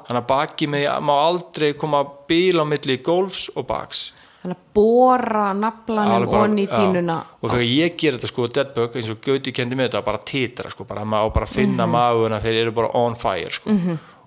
[0.06, 4.12] Þannig að bakið með, má aldrei koma bíl á milli gólfs og baks
[4.42, 9.10] þannig að bóra naflanum onni í dýnuna og þegar ég ger þetta sko deadbug eins
[9.12, 11.54] og Gauti kendi með þetta bara titra sko bara á bara Mhm.
[11.54, 13.70] finna mm maguna þeir eru bara on fire sko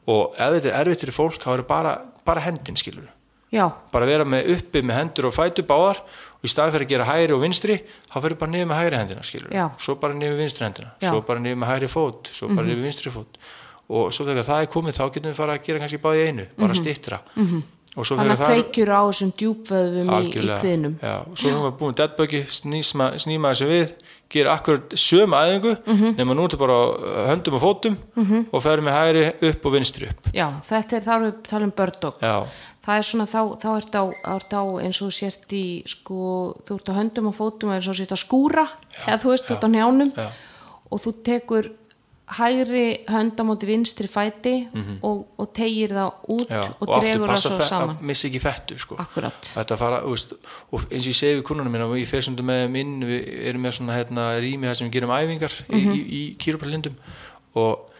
[0.07, 3.07] og ef þetta er erfitt fyrir fólk þá eru bara, bara hendin skilur
[3.51, 6.89] já, bara vera með uppi með hendur og fætur báðar og í staðin fyrir að
[6.89, 7.77] gera hægri og vinstri
[8.11, 9.69] þá fyrir bara niður með hægri hendina skilur Já.
[9.79, 11.09] svo bara niður með vinstri hendina Já.
[11.09, 11.11] Mhm.
[11.11, 13.39] svo bara niður með hægri fót, svo bara niður með vinstri fót
[13.89, 16.45] og svo þegar það er komið þá getum við fara að gera kannski báði einu,
[16.57, 17.63] bara stittra og svo Mhm.
[17.95, 20.95] Þannig að kveikjur á þessum djúpvöðum í, í kviðnum.
[21.01, 23.93] já, svo þegar maður búin deadbuggi snýma, snýma þessu við
[24.35, 26.15] gera akkurat sömu æðingu Mhm.
[26.17, 26.85] nema nú er þetta bara á
[27.31, 27.97] höndum og fótum
[28.51, 30.27] og ferum með hægri upp og vinstri upp.
[30.33, 32.35] Já, þetta er, erum við um birdog já,
[32.85, 34.03] það er svona, þá, þá ert á,
[34.35, 37.95] ert á eins og sért í sko, þú ert á höndum og fótum eins og
[37.95, 38.67] sért á skúra
[39.07, 40.27] eða þú veist, þú ert á njánum já.
[40.91, 41.71] og þú tekur
[42.27, 44.67] hægri hönd á móti vinstri fæti
[45.03, 46.55] og, og tegir það út Mhm.
[46.55, 48.95] Já, og, og dregur það svo saman að missa ekki fettu sko.
[48.95, 50.33] Fara, þú veist,
[50.71, 52.99] og eins og ég segi við kunnunum minna og ég fer sem með þeim inn
[53.05, 55.91] við erum með svona hérna, rými sem við gerum æfingar Mhm.
[55.93, 56.95] í, í, í kýruparlindum
[57.55, 57.91] og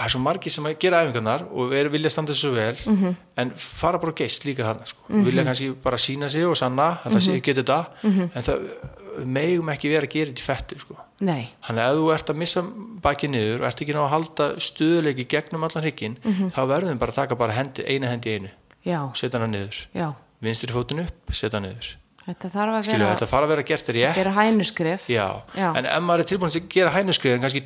[0.00, 3.16] það er svo margir sem gera æfingarnar og er, vilja standa þessu vel Mhm.
[3.36, 5.02] en fara bara og geist líka þarna sko.
[5.10, 7.36] vilja kannski bara sína sig og sanna að það sé Mhm.
[7.42, 7.86] ekki þetta
[8.34, 10.96] en það megum ekki vera að gera þetta í fettu sko.
[11.20, 12.62] Nei, Þannig að ef þú ert að missa
[13.04, 16.50] bakið niður og ert ekki ná að halda stuðleiki gegnum allan hrygginn, Mhm.
[16.54, 18.50] þá verðum við bara að taka bara hendi, eina hendi einu
[18.86, 19.86] já, og setja hana niður.
[19.94, 21.96] já Vinstri fótinn upp, setja hana niður.
[22.26, 24.14] þetta þarf að Skilju, vera þetta fara að vera gert rétt.
[24.14, 25.42] gera hænuskref Já.
[25.56, 25.74] Já.
[25.76, 27.62] en ef maður er tilbúin til að gera hænuskrið kannski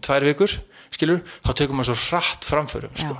[0.00, 0.58] tvær vikur,
[0.90, 3.16] skilur, þá tekur maður svo hratt framförum, sko.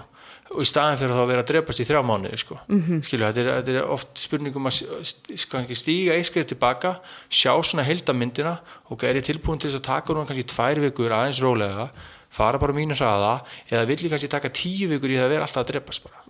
[0.53, 2.59] Og í staðin fyrir þá að vera að drepast í þrjá mánuði sko.
[2.68, 2.80] Mhm.
[2.86, 3.03] -hmm.
[3.07, 6.96] skilju, þetta þetta er oft spurningum að stíga einskrið tilbaka,
[7.28, 8.59] sjá svona heildamyndina
[8.90, 11.88] og er ég tilbúin til þess að taka núna kannski tvær vikur aðeins rólega
[12.32, 15.46] fara bara mínu hraða eða vill ég kannski taka tíu vikur í það að vera
[15.46, 16.24] alltaf að drepast bara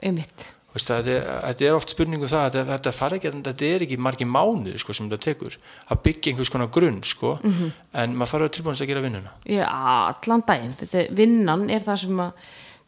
[0.73, 4.29] Veist, þetta, er, þetta er oft spurningu það þetta, þetta, ekki, þetta er ekki margir
[4.33, 5.59] mánuð sko, sem þetta tekur
[5.93, 7.73] að byggja einhvers konar grunn sko, Mhm.
[7.93, 11.99] en maður fara að tilbúin að gera vinnuna já, allan daginn þetta, vinnan er það
[11.99, 12.33] sem að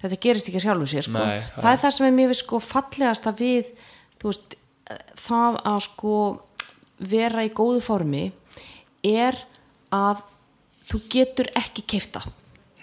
[0.05, 1.25] þetta gerist ekki að sjálfu sér sko.
[1.25, 3.73] Nei, það er það sem er við sko fallegasta við
[4.21, 4.57] þú veist,
[5.25, 6.15] það að sko
[7.11, 8.25] vera í góðu formi
[9.05, 9.39] er
[9.95, 10.25] að
[10.85, 12.25] þú getur ekki keifta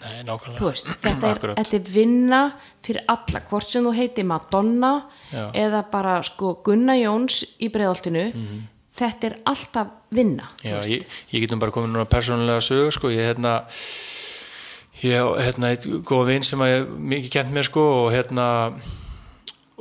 [0.02, 0.24] Nei,
[0.58, 2.40] veist, þetta er, þetta er vinna
[2.82, 4.94] fyrir alla, hvort sem þú heiti Madonna
[5.30, 5.44] Já.
[5.54, 8.24] eða bara sko Gunnar Jóns í breiðoltinu
[8.98, 10.50] þetta er alltaf vinna.
[10.66, 13.62] Já, ég, ég getum bara komið núna persónulega sögur sko, ég hérna
[15.02, 18.48] ég á, hérna eitt góða vinn sem að ég mikið kent mér sko og hérna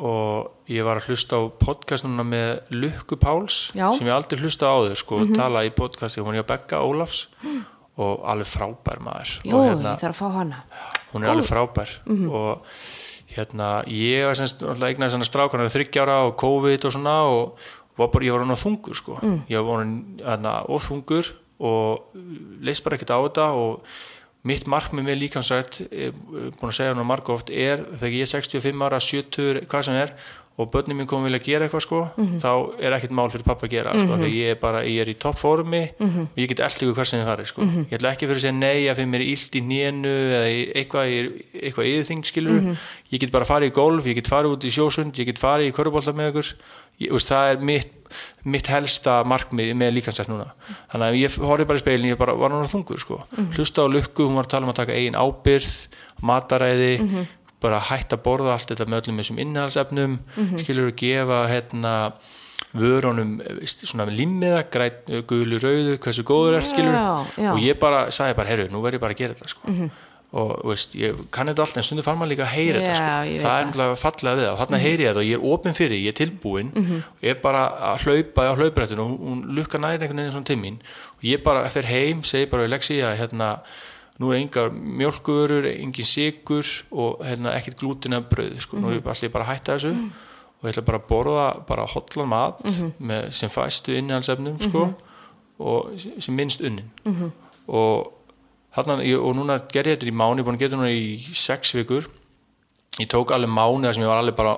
[0.01, 3.91] og ég var að hlusta á podcast núna með Lukku Páls Já.
[3.97, 6.81] sem ég aldrei hlusta á þau sko og tala í podcasti, hún er á Begga
[6.87, 7.27] Ólafs
[8.01, 9.35] og alveg frábær maður.
[9.45, 10.63] Jú, og hérna, ég þarf að fá hana.
[11.11, 11.91] Hún er alveg frábær.
[12.31, 12.79] Og
[13.35, 17.67] hérna ég var semst eignar svona strákana við þryggjára og COVID og svona og
[18.01, 19.19] var bara, ég var hann á þungur sko.
[19.53, 19.93] Ég var hann
[20.23, 21.29] hérna, of þungur
[21.61, 22.17] og
[22.65, 23.85] leist bara ekkert á þetta og
[24.49, 28.31] mitt markmið með líkansrætt er búin að segja hann marg oft er þegar ég er
[28.33, 30.15] 65 ára, 70 hvað sem er
[30.61, 31.99] og börnum mín komið vilja gera eitthvað sko
[32.43, 32.49] þá
[32.85, 35.15] er ekkert mál fyrir pappa að gera sko, þegar ég er bara, ég er í
[35.17, 37.63] toppformi og ég get allt ykkur hvað sem ég fari sko.
[37.89, 40.43] Ég ætla ekki fyrir að segja nei að fyrir mér er illt í nénu eða
[40.83, 41.15] eitthvað,
[41.63, 42.61] eitthvað yðurþyngd skilur
[43.15, 45.71] ég get bara farið í golf, ég get farið út í sjósund ég get farið
[45.71, 46.53] í körubólta með ykkur.
[47.01, 47.93] Ég, veist, það er mitt,
[48.45, 50.49] mitt helsta markmið með líkansrætt núna
[50.93, 53.21] þannig að ég horfði bara í speilin, ég bara var núna þungur sko.
[53.57, 55.71] hlusta á lukku, hún var að tala um að taka eigin ábyrð,
[56.23, 56.93] mataræði
[57.61, 60.19] bara hætta að borða allt þetta með öllum þessum innihalsefnum
[60.63, 61.95] skilur að gefa hérna
[62.73, 67.51] vörunum veist, svona limmiða, græn, gulu, rauðu hversu góður er skilur Já, já.
[67.53, 69.75] og ég bara sagði bara, herru, nú verð ég bara að gera þetta sko.
[70.33, 72.99] Og veist, ég kann þetta allt en stundu fara maður líka að heyra þetta Já,
[73.01, 73.31] sko.
[73.31, 73.65] ég það er það.
[73.67, 76.13] náttúrulega fallega við það og þarna heyri ég þetta og ég er opinn fyrir, ég
[76.13, 76.69] er tilbúinn.
[77.11, 80.47] Og ég er bara að hlaupa á hlauprættinu og hún lukka næri einhvern veginn svona
[80.53, 80.77] til mín
[81.19, 83.49] og ég bara fer heim, segi bara við Lexi að hérna,
[84.21, 88.77] nú er engar mjölkuvörur, engin sigur og hérna, ekkert glútina brauð sko.
[88.79, 89.93] nú er ég bara, allir bara að hætta þessu
[90.61, 92.63] og ég ætla bara að borða bara hotlan mat
[93.01, 94.87] með, sem fæstu innihaldsefnum sko,
[95.59, 96.91] og sem minnst unnin.
[97.67, 98.13] Og
[98.75, 100.93] Þarna, og núna ger ég þetta í mánu, ég er búin að gera þetta núna
[100.95, 102.07] í sex vikur.
[103.01, 104.55] Ég tók alveg mánu þar sem ég var alveg bara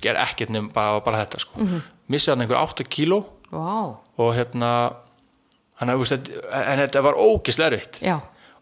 [0.00, 1.58] ger ekkert nefn bara, bara þetta sko.
[1.58, 1.86] mm -hmm.
[2.06, 3.24] missi þarna einhver 8 kíló.
[3.50, 4.92] Vá, og hérna
[5.80, 8.00] hann, en þetta var ógislega erfitt.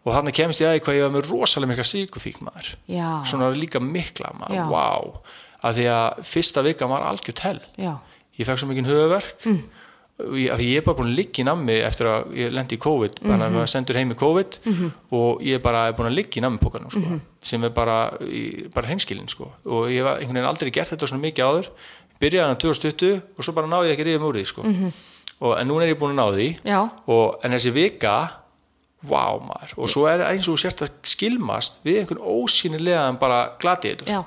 [0.06, 2.76] Og þarna kemst ég að því hvað ég var með rosalega mikla síkufík maður.
[2.86, 5.22] Já, svona líka mikla maður, wow
[5.66, 7.60] af því að fyrsta vika var algjört hell.
[7.80, 7.96] Já,
[8.38, 9.62] ég fekk svo mikið höfuverk mm.
[10.18, 12.80] Ég, því ég er bara búin að liggja í nammi eftir að ég lendi í
[12.80, 13.42] COVID bara Mhm.
[13.46, 14.58] að maður sendur heim í COVID
[15.12, 17.20] og ég bara er búin að liggja í nammi sko, Mhm.
[17.42, 18.10] sem er bara,
[18.74, 19.52] bara hreinskilin sko.
[19.66, 21.68] og ég var einhvern veginn aldrei gert þetta svona mikið áður
[22.20, 24.92] byrjaði hann 2020 og svo bara náði ég ekki að ríða múrið sko.
[25.42, 26.90] og, en núna er ég búin að ná því Mhm.
[27.08, 28.30] og, en þessi vika
[29.06, 34.06] wow maður og svo er eins og sért að skilmast við einhvern ósýnilegan bara gladiðið
[34.08, 34.24] Já.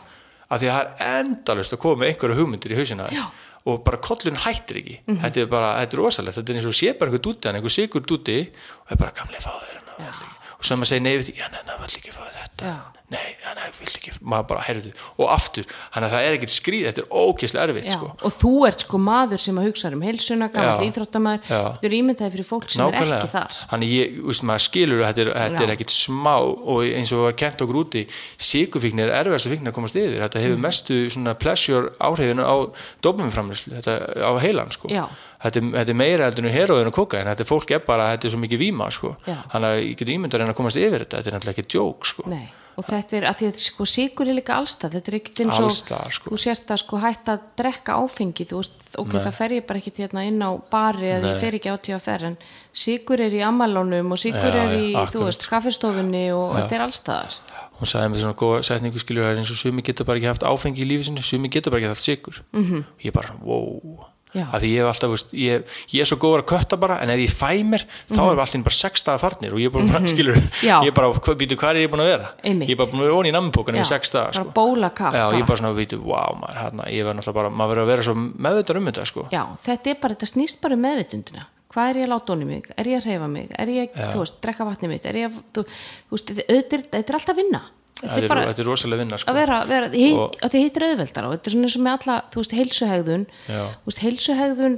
[0.51, 3.25] af því að það er endalust að koma einhverju hugmyndir í hausina Já.
[3.65, 4.97] Og bara kollun hættir ekki.
[5.23, 7.75] Þetta er bara, þetta er rosalegt, þetta er eins og sé bara einhver dúti einhver
[7.75, 10.91] sigur dúti og það er bara gamlega fá þér hérna, vill ekki." Og svo maður
[10.93, 12.71] segir nei við því, já neina, vill ekki fá þetta?
[13.09, 16.51] Nei, já nei, vill ekki, maður bara heyrðu og aftur, þannig að það er ekkert
[16.53, 18.09] skrýð þetta er ógeðslega erfitt sko.
[18.27, 22.33] og þú ert sko maður sem að hugsa um heilsuna, gammal íþróttamæður þetta er ímyndaði
[22.35, 23.57] fyrir fólk sem er ekki þar.
[23.71, 27.23] Þannig ég, veist, maður skilur að þetta er, þetta er ekkit smá og eins og
[27.25, 28.03] var kent okkur úti
[28.37, 30.19] síkufíkn er erfiðast að fíkn að komast yfir.
[30.21, 30.45] Þetta Mm.
[30.45, 32.55] hefur mestu svona pleasure áhrifinu á
[33.01, 34.91] dopamínframlýslu, þetta á heilan sko.
[35.39, 38.09] Þetta, er- þetta er meira heldur en heroðin og kokain, þetta er fólk er bara,
[38.13, 39.15] þetta er svo mikið víma sko.
[39.25, 42.05] Þannig að ég getur ímyndar en að komast yfir þetta, þetta er náttúrulega ekki djók
[42.05, 42.23] sko.
[42.29, 42.47] Nei.
[42.79, 45.57] og þetta er að því að sko sigur er líka allstað þetta er ekkert eins
[45.59, 46.29] og sko.
[46.31, 49.81] þú sért að sko hætta að drekka áfengi þú veist, ok, það fer ég bara
[49.81, 52.37] ekkert hérna inn á bari eða ég fer ekki á TFR en
[52.71, 56.77] sigur er í ammælónum og sigur Já, er í, já, þú veist, kaffestofunni og þetta
[56.77, 57.35] er allstaðar
[57.79, 60.31] hún sagði með svona góða setningu skilur það er eins og sumi getur bara ekki
[60.31, 62.83] haft áfengi í lífi sinni sumi getur bara ekki haft sigur mm -hmm.
[63.03, 64.05] ég er bara wow.
[64.37, 67.09] Af því ég hef alltaf, veist, ég, ég er svo góður að kötta bara en
[67.09, 69.87] ef ég fæ mér, þá er allir bara sex dagar farnir og ég er bara,
[69.89, 70.75] mm skilur Já.
[70.83, 71.09] ég er bara,
[71.39, 72.31] býtu, hvað er ég búin að vera?
[72.43, 72.69] Einmitt.
[72.69, 74.53] ég er bara búin að vera onni í nammibókanum í sex dagar bara sko.
[74.55, 77.53] bóla kaff já, ég er bara svona, býtu, wow, maður, hérna, ég verð náttúrulega bara,
[77.61, 79.25] maður verður að vera svo meðvitað um þetta, sko.
[79.33, 82.45] Já, þetta er bara, þetta snýst bara um meðvitundina hvað er ég að láta onni
[82.49, 83.51] mig, er ég að reyfa mig?
[83.61, 85.03] Er ég, þú veist, drekka vatni mitt?
[85.05, 85.63] Er ég þú,
[86.09, 87.61] þú veist, þetta er alltaf vinna
[87.99, 89.31] þetta þetta er bara þetta er rosalega vinna, sko.
[89.31, 91.83] að vera, vera hitt, Og- að þið hittir auðveldar og þetta er svona eins og
[91.85, 93.25] með alla, þú veist, heilsuhegðun.
[93.49, 93.63] Já.
[93.79, 94.77] þú veist, heilsuhegðun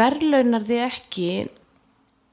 [0.00, 1.30] verðlaunar þig ekki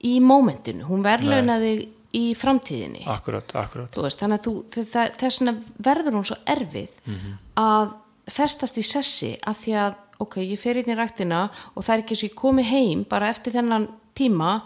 [0.07, 1.85] í mómentinu, hún verðlaunar þig
[2.17, 3.05] í framtíðinni.
[3.09, 4.53] Akkurat, akkurat veist, þannig að þú,
[4.93, 5.53] það, þess vegna
[5.89, 7.13] verður hún svo erfið
[7.57, 7.95] að
[8.27, 11.43] festast í sessi af því að, ok, ég fer inn í ræktina
[11.75, 14.61] og það er ekki svo ég komi heim bara eftir þennan tíma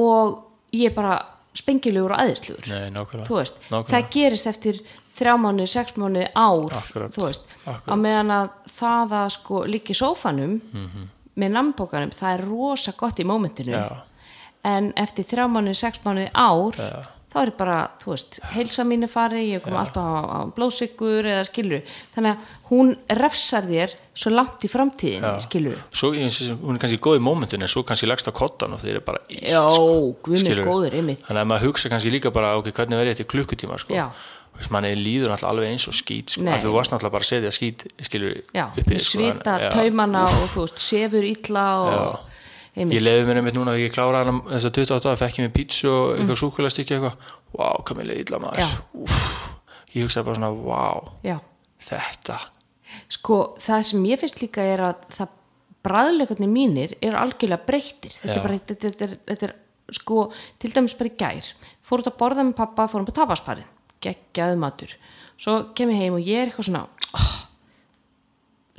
[0.00, 0.38] og
[0.72, 1.18] ég bara
[1.54, 2.68] spengilegur og aðeinslugur
[3.88, 4.80] það gerist eftir
[5.16, 8.48] þrjá mánu, sex mánu, ár Akkurat, veist, á meðan að
[8.78, 11.08] það að sko líka í sófanum Mhm.
[11.36, 13.72] með nambókanum, það er rosa gott í mómentinu.
[13.72, 14.02] Já.
[14.64, 16.72] en eftir þrjá mánu, sex mánu, ár
[17.32, 21.46] þá er bara, þú veist, heilsa mínu fari ég kom alltaf á, á blóðsykkur eða
[21.48, 27.00] skilur, þannig að hún refsar þér svo langt í framtíðin skilur, svo, hún er kannski
[27.02, 29.62] góð í mómentinu en svo kannski leggst á kottan og þeir eru bara illt, Já,
[29.72, 30.28] sko.
[30.28, 30.68] minn Skilurðu?
[30.68, 33.96] góður, þannig að maður hugsa kannski líka bara ok, hvernig verði þetta í klukkutíma sko.
[33.96, 34.06] Já.
[34.70, 36.44] Manni líður náttúrulega alveg eins og skít sko.
[36.44, 39.54] Af því þú varst náttúrulega bara að setja skít skilur já, uppi, með sko, svita
[39.58, 39.70] já.
[39.72, 42.31] taumana og þú veist, sefur illa og
[42.76, 45.38] einmitt, ég leiði mér einmitt núna að ég kláraði hana þess að 28 ára, fekk
[45.38, 46.40] ég mér pítsu og eitthvað mm.
[46.42, 48.74] súkulastikki eitthvað, wow, hvað mér leiði illa maður.
[49.02, 49.28] Úff,
[49.92, 51.36] ég hugsaði bara svona, wow já.
[51.82, 52.38] Þetta,
[53.18, 55.38] sko, það sem ég finnst líka er að það
[55.82, 58.14] bræðleikarnir mínir eru algjörlega breyttir.
[58.20, 59.54] Þetta er bara, þetta, þetta, er, þetta er
[59.98, 60.26] sko,
[60.62, 61.48] til dæmis bara í gær
[61.82, 63.68] fór út að borða með pappa, fórum på tapasparin
[64.02, 64.94] geggjaðu matur.
[65.40, 66.86] Svo kem ég heim og ég er eitthvað svona
[67.18, 67.32] oh,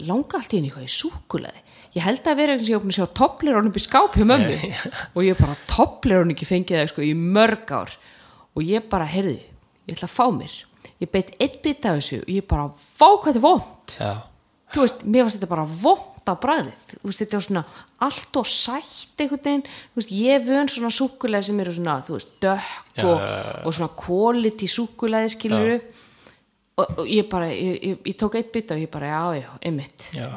[0.07, 1.63] langa allt í henni eitthvað í súkulaði
[1.93, 4.25] ég held að vera eitthvað sem ég opna að sjá topplir upp í skáp hjá
[4.27, 4.73] mömmu.
[5.15, 7.95] Og ég bara topplir ekki fengið það sko, í mörg ár.
[8.53, 9.39] Og ég bara, heyrði,
[9.87, 10.59] ég ætla að fá mér.
[11.01, 13.97] Ég beitt eitt bit af þessu og ég bara, vá hvað þetta er vond
[14.73, 17.63] þú veist, mér varst þetta bara vond á bræðið, þú veist, þetta var svona
[18.07, 19.65] allt og sætt einhvern veginn.
[19.65, 23.27] Þú veist, ég vön svona súkulega sem eru svona þú veist, dökk og,
[23.67, 25.75] og svona quality súkulega skiluru
[26.79, 29.51] og, og ég bara, ég, ég, ég tók eitt bit og ég bara, já, já,
[29.61, 30.09] einmitt.
[30.15, 30.31] Já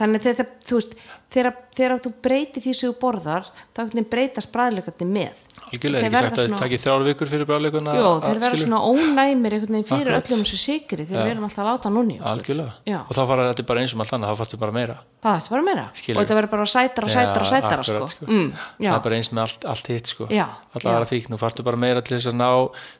[0.00, 0.94] þannig að þetta, þú veist
[1.32, 3.82] þegar, þegar þú breytir því sem þú borðar þá
[4.12, 5.42] breytast bræðleikandi með.
[5.72, 9.54] Algjörlega, ekki sagt að það takir þrjár vikur fyrir bráðleikuna Jó, þeir verða svona ónæmir
[9.62, 10.28] fyrir Akkurat.
[10.28, 13.84] öllum þessu sigri þegar við erum alltaf að láta núni og þá fara þetta bara
[13.84, 14.98] eins og allt annað, þá fattu bara meira.
[15.22, 15.86] Það bara meira.
[15.92, 18.28] Og þetta verður bara sætar og sætar og sætar akkurat, sko.
[18.28, 18.50] Mm,
[18.82, 20.28] það er bara eins með allt, allt hitt sko.
[20.32, 20.44] Já.
[20.82, 22.50] aðra fík, nú fartu bara meira til þess að ná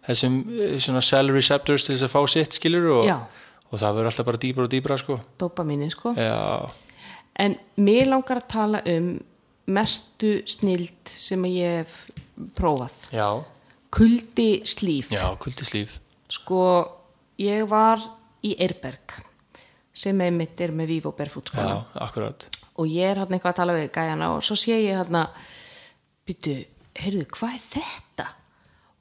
[0.09, 3.13] þessum eh, cell receptors til þess að fá sitt skilur og.
[3.73, 5.19] Og það verður alltaf bara dýbra og dýbra sko.
[5.41, 6.15] dópamíni sko.
[6.17, 6.71] já,
[7.41, 9.13] en mér langar að tala um
[9.73, 11.97] mestu snild sem að ég hef
[12.59, 12.97] prófað.
[13.15, 13.29] Já,
[13.95, 15.99] kuldi slíf já, kuldislíf.
[16.33, 16.63] Sko,
[17.41, 18.03] ég var
[18.43, 19.21] í Eirberg
[19.93, 23.91] sem einmitt er með Vivo Barefoot skóla og ég er hann eitthvað að tala við
[23.93, 25.19] gæjana og svo sé ég hann
[26.27, 26.55] býtu,
[26.97, 28.27] heyrðu, hvað er þetta?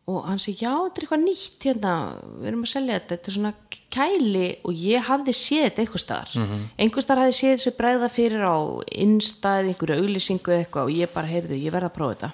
[0.10, 1.94] Og hann segi, já, þetta er eitthvað nýtt hérna,
[2.42, 3.52] við erum að selja þetta þetta er svona
[3.94, 6.64] kæli og ég hafði séð þetta einhver staðar, mm -hmm.
[6.82, 8.58] einhver staðar hafði séð þessu bregða fyrir á
[9.06, 12.32] innstæð einhverju auglýsingu eitthvað og ég bara heyrðu, ég verð að prófa þetta.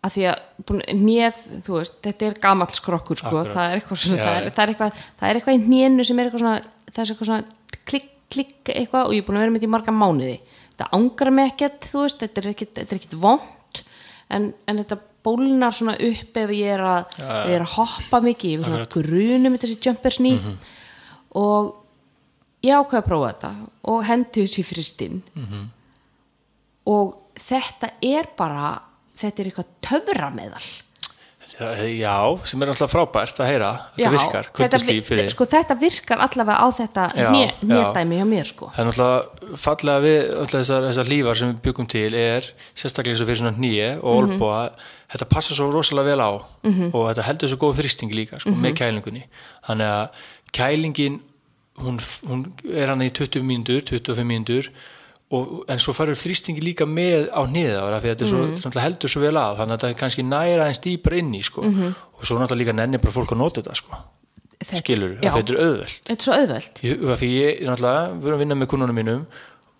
[0.00, 0.38] Að því að
[0.96, 4.62] nýð, þú veist, þetta er gamall skrokkur sko, það er svona, Já, það, er, það,
[4.62, 7.44] er eitthvað, það er eitthvað í nýjenu sem er eitthvað svona, það er eitthvað svona
[7.84, 10.40] klikk, klikk eitthvað og ég er búin að vera með þetta í marga mánuði.
[10.80, 13.82] Það ángra mig ekkert, þú veist, þetta er ekkert, þetta er ekkert vond
[14.30, 18.20] en, en þetta bólnar svona upp ef ég er að, ef ég er að hoppa
[18.24, 20.56] mikið, ég er svona grunum með þessi jumpers ný Mhm.
[21.34, 21.74] og
[22.62, 23.52] ég ákveða að prófa þetta
[23.84, 25.66] og hendi þessi fristinn Mhm.
[26.86, 28.78] og þetta er bara
[29.20, 30.70] þetta er eitthvað töframeðal
[31.50, 35.44] Þetta er- já, sem er alltaf frábært að heyra þetta virkar, þetta, kuldislíf fyrir sko,
[35.50, 37.66] þetta virkar allavega á þetta Já, né- já.
[37.66, 41.60] nédæmi hjá mér sko Það er náttúrulega fallega við alltaf þessar, þessar lífar sem við
[41.66, 42.42] byggum til er
[42.74, 44.38] sérstaklega eins og fyrir svona nýje og Mhm.
[44.38, 44.70] olbúa
[45.12, 46.30] þetta passa svo rosalega vel á
[46.94, 48.62] og þetta heldur svo góð þrýsting líka sko, Mhm.
[48.62, 49.22] með kælingunni
[49.66, 50.08] þannig að
[50.52, 51.20] kælingin
[51.80, 51.98] hún,
[52.28, 54.68] hún er hann í 20 mínútur 25 mínútur
[55.32, 58.50] og, en svo farur þrýstingi líka með á niða því að þetta svo, Mhm.
[58.50, 58.56] mm.
[58.64, 61.42] náttúrulega heldur svo vel á þannig að þetta er kannski næra eins dýpar inn í
[61.42, 61.62] sko.
[61.62, 61.94] Mhm.
[62.18, 63.96] og svo náttúrulega líka nenni bara fólk að nota þetta sko.
[64.60, 65.30] Þetta- skilur, já.
[65.32, 68.66] þetta er auðvelt þetta er svo auðvelt Ég, ég, náttúrulega, við erum að vinna með
[68.68, 69.26] kunnunum mínum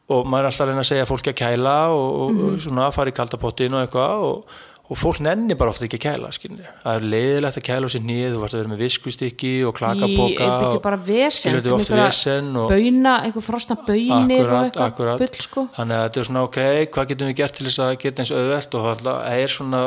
[0.09, 2.45] og maður er alltaf að reyna að segja fólki að kæla og, Mhm.
[2.55, 4.45] og svona að fara í kaldapottin og eitthvað og,
[4.91, 6.65] og fólk nenni bara ofta ekki að kæla skilni.
[6.83, 9.79] það er leiðilegt að kæla sér nýð þú varst að vera með viskustykki og í
[9.79, 15.67] klakapoka einbytti og, bara vesen vesen og bauna, einhver frosna og akkurat, eitthvað bull sko.
[15.77, 16.59] Þannig að þetta er svona ok,
[16.97, 18.77] hvað getum við gert til þess að geta eins auðvelt?
[18.81, 19.83] Og það er svona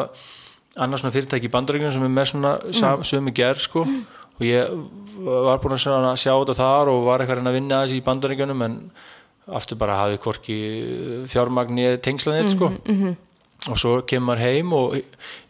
[0.83, 3.03] annars svona fyrirtæki í bandaríkjunum sem er með svona mm.
[3.09, 3.83] sömu gerð sko.
[4.39, 4.71] Og ég
[5.23, 8.79] var búin að sjá þetta þar og var eitthvað að vinna þessi í bandaríkjunum en
[9.53, 10.57] aftur bara hafði hvorki
[11.29, 12.71] fjármagni tengslanit sko.
[12.79, 13.15] Mhm,
[13.71, 14.95] og svo kemur maður heim og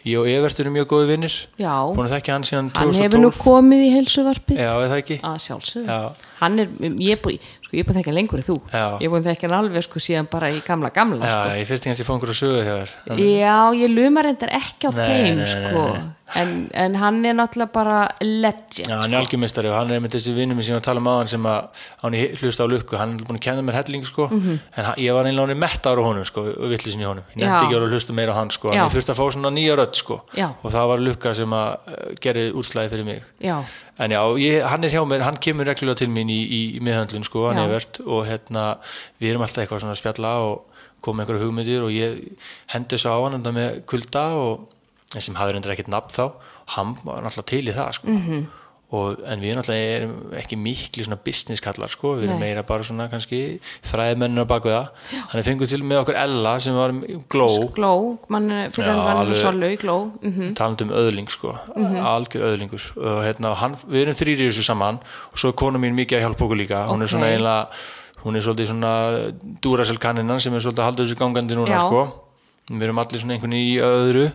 [0.05, 3.41] ég og Evert erum mjög góði vinnir að hann síðan hann hefur nú 2012.
[3.41, 4.61] komið í heilsuvarpið.
[4.61, 5.17] Já, er það ekki?
[5.23, 5.97] að sjálfsögðu.
[6.99, 8.57] Ég er búin sko, ég er búin að þekka lengur en þú.
[8.69, 8.85] Já.
[8.99, 11.55] ég er búin að þekka hann alveg sko síðan bara í gamla gamla Já, sko.
[11.57, 12.91] ég fyrst ekki ég fá einhverju sögu hjá þér.
[13.23, 15.87] Já, ég lumar reyndar ekki á Nei, þeim nei, nei, sko
[16.33, 20.15] En, en hann er náttúrulega bara legend Já, hann er algjörmestari og hann er með
[20.15, 22.67] þessi vinnum sem ég var að tala um aðan sem að hann er hlusta á
[22.71, 25.61] lukku, hann er búin að kenna mér helling sko, en hann, ég var einlega hann
[25.61, 28.39] mett ára honum sko, og vittlisin í honum, ég nefndi ekki að hlusta meira á
[28.39, 28.81] hann sko, Já.
[28.81, 32.03] ég þurfti að fá svona nýja rödd sko, og það var lukka sem að uh,
[32.23, 33.31] gerði útslæði fyrir mig.
[33.43, 33.55] Já,
[33.99, 36.83] en já, ég, hann er hjá mér, hann kemur reglulega til mín í, í, í
[36.87, 37.67] miðhöndlun sko, hann Já.
[37.67, 38.69] er verðt og hérna,
[39.19, 43.11] við erum alltaf eitthvað svona að spjalla og koma einhverju hugmyndir og ég hendi þessu
[43.11, 44.69] á hann með kulda og
[45.21, 46.31] sem hafði reyndar ekkert nafn þá
[46.77, 48.07] hann var náttúrulega til í það sko.
[48.07, 48.29] Mhm.
[48.31, 48.45] -hmm.
[48.93, 52.15] og, en við náttúrulega erum ekki mikli svona business kallar sko.
[52.15, 52.49] við erum Nei.
[52.53, 56.59] meira bara svona kannski fræðmennir á baku það hann er fenguð til með okkur Ella
[56.59, 56.91] sem var
[57.29, 59.37] gló gló mann fyrir Já, hann var alveg.
[59.37, 64.13] svo laug gló mm talandi um öðling sko, algjör öðlingur og hérna, hann, við erum
[64.13, 64.99] þrýri í þessu saman
[65.31, 67.31] og svo er kona mín mikið að hjálpa okkur líka hún er svona Ok.
[67.33, 67.67] eiginlega
[68.23, 71.79] hún er svolítið svona Duracell kanninan sem er svolítið að halda þessu gangandi núna Já.
[71.87, 72.23] sko
[72.71, 74.31] við erum allir svona einhvern í öðru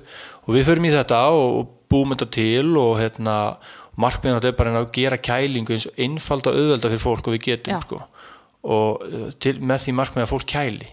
[0.49, 3.37] og við förum í þetta og, og búum þetta til og hérna
[3.99, 7.83] markmiðan þetta er bara að gera kælingu eins einfalda auðvelda fyrir fólk og við getum
[7.85, 8.01] sko.
[8.69, 10.91] Og uh, til, með því markmið að fólk kæli.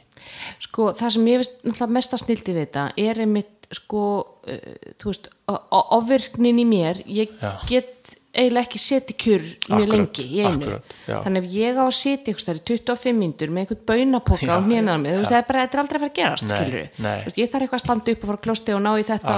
[0.64, 5.12] Sko það sem ég veist mest að snildi við þetta er einmitt sko uh, þú
[5.12, 7.02] veist, ofvirknin í mér.
[7.08, 7.52] Ég Já.
[7.70, 11.18] get eiginlega ekki setið kjur mjög lengi í einu akkurat, já.
[11.24, 14.58] þannig ef ég á að setja ykkur stær í 25 mínútur með einhvern baunapoka á
[14.60, 17.22] Já, þú veist, það er, bara, er aldrei að fara að gerast Nei, nei.
[17.26, 19.38] veist, ég þarf eitthvað að standa upp og fara að klósti og ná í þetta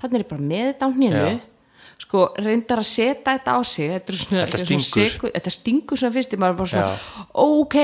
[0.00, 0.90] þannig er ég bara með þetta á
[1.26, 1.40] Já.
[1.96, 5.10] sko, reyndar að setja þetta á sig þetta, svona, Þetta svona stingur.
[5.16, 6.32] seku- þetta stingur svona fyrst,
[6.68, 7.26] svona Já.
[7.32, 7.76] ok,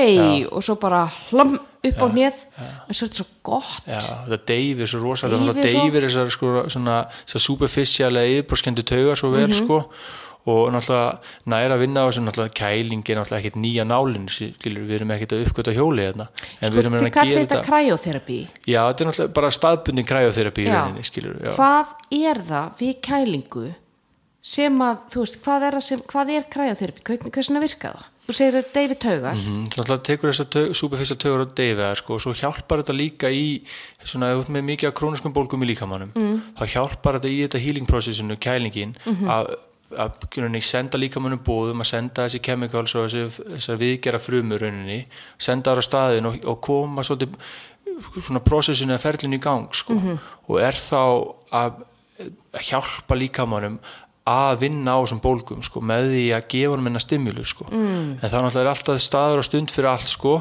[0.53, 0.99] og svo bara
[1.31, 5.27] hlam upp á hnið, en svo er þetta svo gott Já, þetta deyfir svo rosa
[5.27, 6.07] þetta Deyfir svo.
[6.07, 9.63] þessar sko, svona, þessar superficialega yfirbórskendu taugar svo vel Mhm.
[9.65, 9.89] sko
[10.43, 14.95] og náttúrulega næra að vinna á þessu náttúrulega kæling er náttúrulega ekkert nýja nálinn við
[14.97, 16.27] erum ekkert að uppgöta hjóli hérna.
[16.59, 19.53] En Sko, við erum að þið að gera þetta kræjóþerapi já, þetta er náttúrulega bara
[19.59, 20.67] staðbundin kræjóþerapi
[21.53, 23.67] hvað er það við kælingu
[24.43, 28.09] sem að, þú veist, hvað er, sem, hvað er kræjóþerapi, Hvern, hversuna virka það?
[28.23, 29.39] Þú segir að David Taugar.
[29.39, 32.95] Mm, það náttúrulega tekur þess að superfísal tögur og deyfiðar sko, og svo hjálpar þetta
[32.95, 33.47] líka í
[33.99, 36.37] svona, ef þú ert með mikið króniskum bólgum í líkamannum mm.
[36.59, 38.95] þá hjálpar þetta í þetta healing processinu, kælingin
[39.27, 39.51] að
[39.99, 45.03] að rauninni, senda líkamannum bóðum að senda þessi chemicals og þessi, viðgera frumur rauninni,
[45.37, 47.37] senda þar á staðin og, og koma svolítið
[48.17, 49.97] svona processinu að ferlinu í gang sko.
[50.47, 51.01] og er þá
[51.53, 51.83] að
[52.69, 53.79] hjálpa líkamannum
[54.23, 57.65] að vinna á þessum bólgum sko, með því að gefa honum enna stimulu sko.
[57.67, 58.05] mm.
[58.23, 60.35] en það er alltaf staður og stund fyrir allt sko.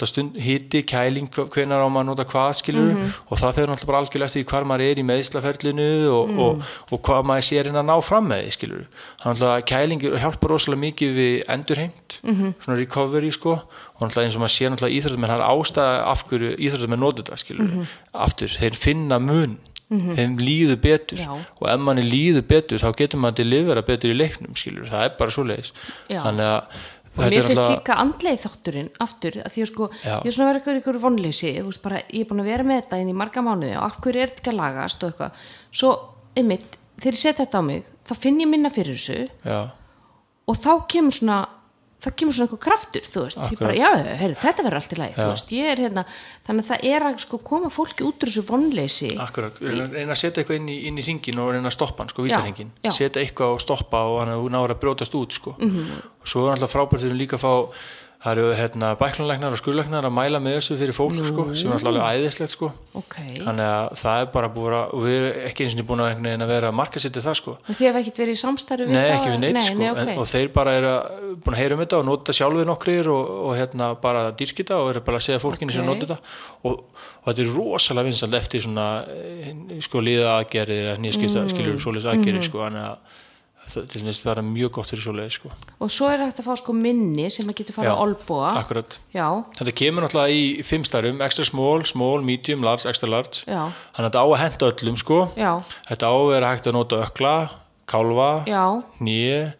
[0.00, 2.94] stund, hiti, kæling hvenar á maður að nota hvað skilur
[3.28, 7.04] og það þegar náttúrulega bara algjörlega eftir hvar maður er í meðslaferlinu og, og, og
[7.04, 10.84] hvað maður sér inn að ná fram með því skilur þannig að kæling hjálpar rosalega
[10.86, 13.60] mikið við endurheimt svona recovery sko.
[13.98, 17.40] Og eins og maður sér náttúrulega íþróttamenn það er ástæða af hverju íþróttamenn nota þetta
[17.40, 17.72] skilur
[18.14, 19.56] aftur, þeir finna mun
[19.88, 21.18] þeim líður betur.
[21.22, 21.32] Já.
[21.32, 25.06] og ef manni líður betur þá getur maður að delivera betur í leiknum skilur, það
[25.06, 25.72] er bara svo leiðis
[26.08, 26.86] þannig að
[27.18, 30.12] og mér finnst líka andleið þátturinn aftur, að því að sko, Já.
[30.12, 31.50] ég er svona verið ykkur, ykkur vonleysi,
[31.82, 34.22] bara, ég er búin að vera með þetta inn í marga mánuði og af hverju
[34.22, 35.48] er þetta ekki að lagast og eitthvað,
[35.80, 35.90] svo,
[36.38, 39.18] einmitt þegar ég set þetta á mig, þá finn ég minna fyrir þessu.
[39.42, 39.58] Já,
[40.48, 41.38] og þá kemur svona
[41.98, 43.40] þá kemur svona eitthvað kraftur, þú veist.
[43.58, 43.88] Bara, já,
[44.20, 45.52] heyr, þetta verður allt í lagi, veist.
[45.82, 46.04] Hérna,
[46.46, 49.12] þannig að það er að sko koma fólki út úr þessu vonleysi.
[49.24, 49.58] Akkurat.
[49.62, 52.26] Reyna að setja eitthvað inn í, inn í ringin og reyna að stoppa hann, sko,
[52.26, 55.56] vítarhingin setja eitthvað og stoppa og hann náður að brjótast út sko.
[55.58, 56.04] -hmm.
[56.22, 57.52] og svo er alltaf frábært þegar við líka fá
[58.18, 61.76] það eru hérna, bæklunleiknar og skurleiknar að mæla með þessu fyrir fólk sko, sem er
[61.76, 62.70] alltaf æðislegt sko.
[62.98, 63.14] ok,
[63.44, 66.50] þannig að það er bara búið að við erum ekki eins og búin að, að
[66.50, 69.38] vera að markasetja það sko og þið hef ekkert verið í samstarfi Nei, ekki við
[69.44, 70.16] neitt nei, sko, nei, en, okay.
[70.18, 73.30] og þeir bara eru að- búin að heyra um þetta og nota sjálfið nokkrir og,
[73.46, 75.92] og hérna bara dýrki þetta og eru bara að segja fólkinu sem Ok.
[75.92, 76.18] nota þetta
[76.66, 76.82] og,
[77.22, 79.54] og þetta er rosalega vinsald eftir svona eh,
[79.84, 81.54] sko liða aðgerðir eða nýjaskipta mm.
[81.54, 82.90] skilur svoleiðis aðgerðir sko, þannig
[83.76, 85.50] að til finnst bara mjög gott fyrir svoleiðis sko.
[85.80, 88.98] og svo er hægt að fá sko minni sem að getur fara að olbúa akkurat
[89.14, 89.26] já,
[89.58, 93.68] Þetta kemur náttúrulega í fimm starum, extra small, small, medium, large, extra large Já.
[93.94, 95.52] þannig að þetta á að henda öllum sko já,
[95.90, 97.34] þetta á að vera hægt að nota ökla,
[97.86, 98.64] kálfa já,
[99.00, 99.52] nýje,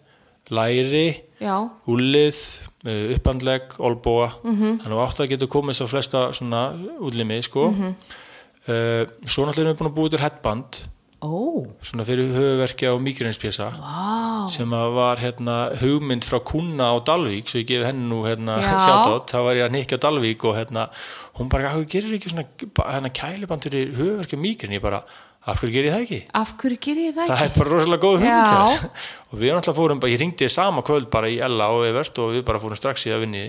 [0.50, 1.06] læri
[1.40, 1.54] já
[1.86, 2.38] úlið,
[2.84, 4.80] eh, upphandlegg, olbóa Mhm.
[4.82, 7.70] þannig að átt að getur komið svo flesta svona útlimi sko.
[7.70, 7.94] Mhm.
[8.68, 10.80] uh, svo náttúrulega erum við búin að búið til headband
[11.18, 17.50] ó, svona fyrir höfuverki á migrænspjesa vá sem var hérna hugmynd frá kuna á Dalvík
[17.50, 18.76] svo ég gefi henni nú hérna Já.
[18.84, 20.86] sjátt þá var ég að nikja á Dalvík og hérna
[21.38, 22.46] hún bara, hvað gerir ekki svona
[22.94, 25.02] hérna kæliband fyrir höfuverki á migræn ég bara,
[25.48, 26.20] af hverju gerir ég það ekki?
[26.38, 27.50] af hverju ger ég það það ekki?
[27.50, 28.88] er bara rosalega góð hugmynd þér.
[29.30, 32.34] og við náttúrulega fórum bara, ég ringdi sama kvöld bara í Ella og Evert og
[32.36, 33.44] við bara fórum strax í að vinni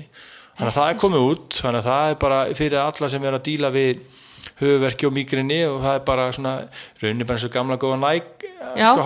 [0.59, 3.37] þannig að það er komið út þannig að það er bara fyrir alla sem er
[3.37, 4.01] að díla við
[4.61, 6.53] höfuverki og migrini og það er bara svona
[7.03, 8.45] raunin bara eins og gamla góða næk
[8.93, 9.01] sko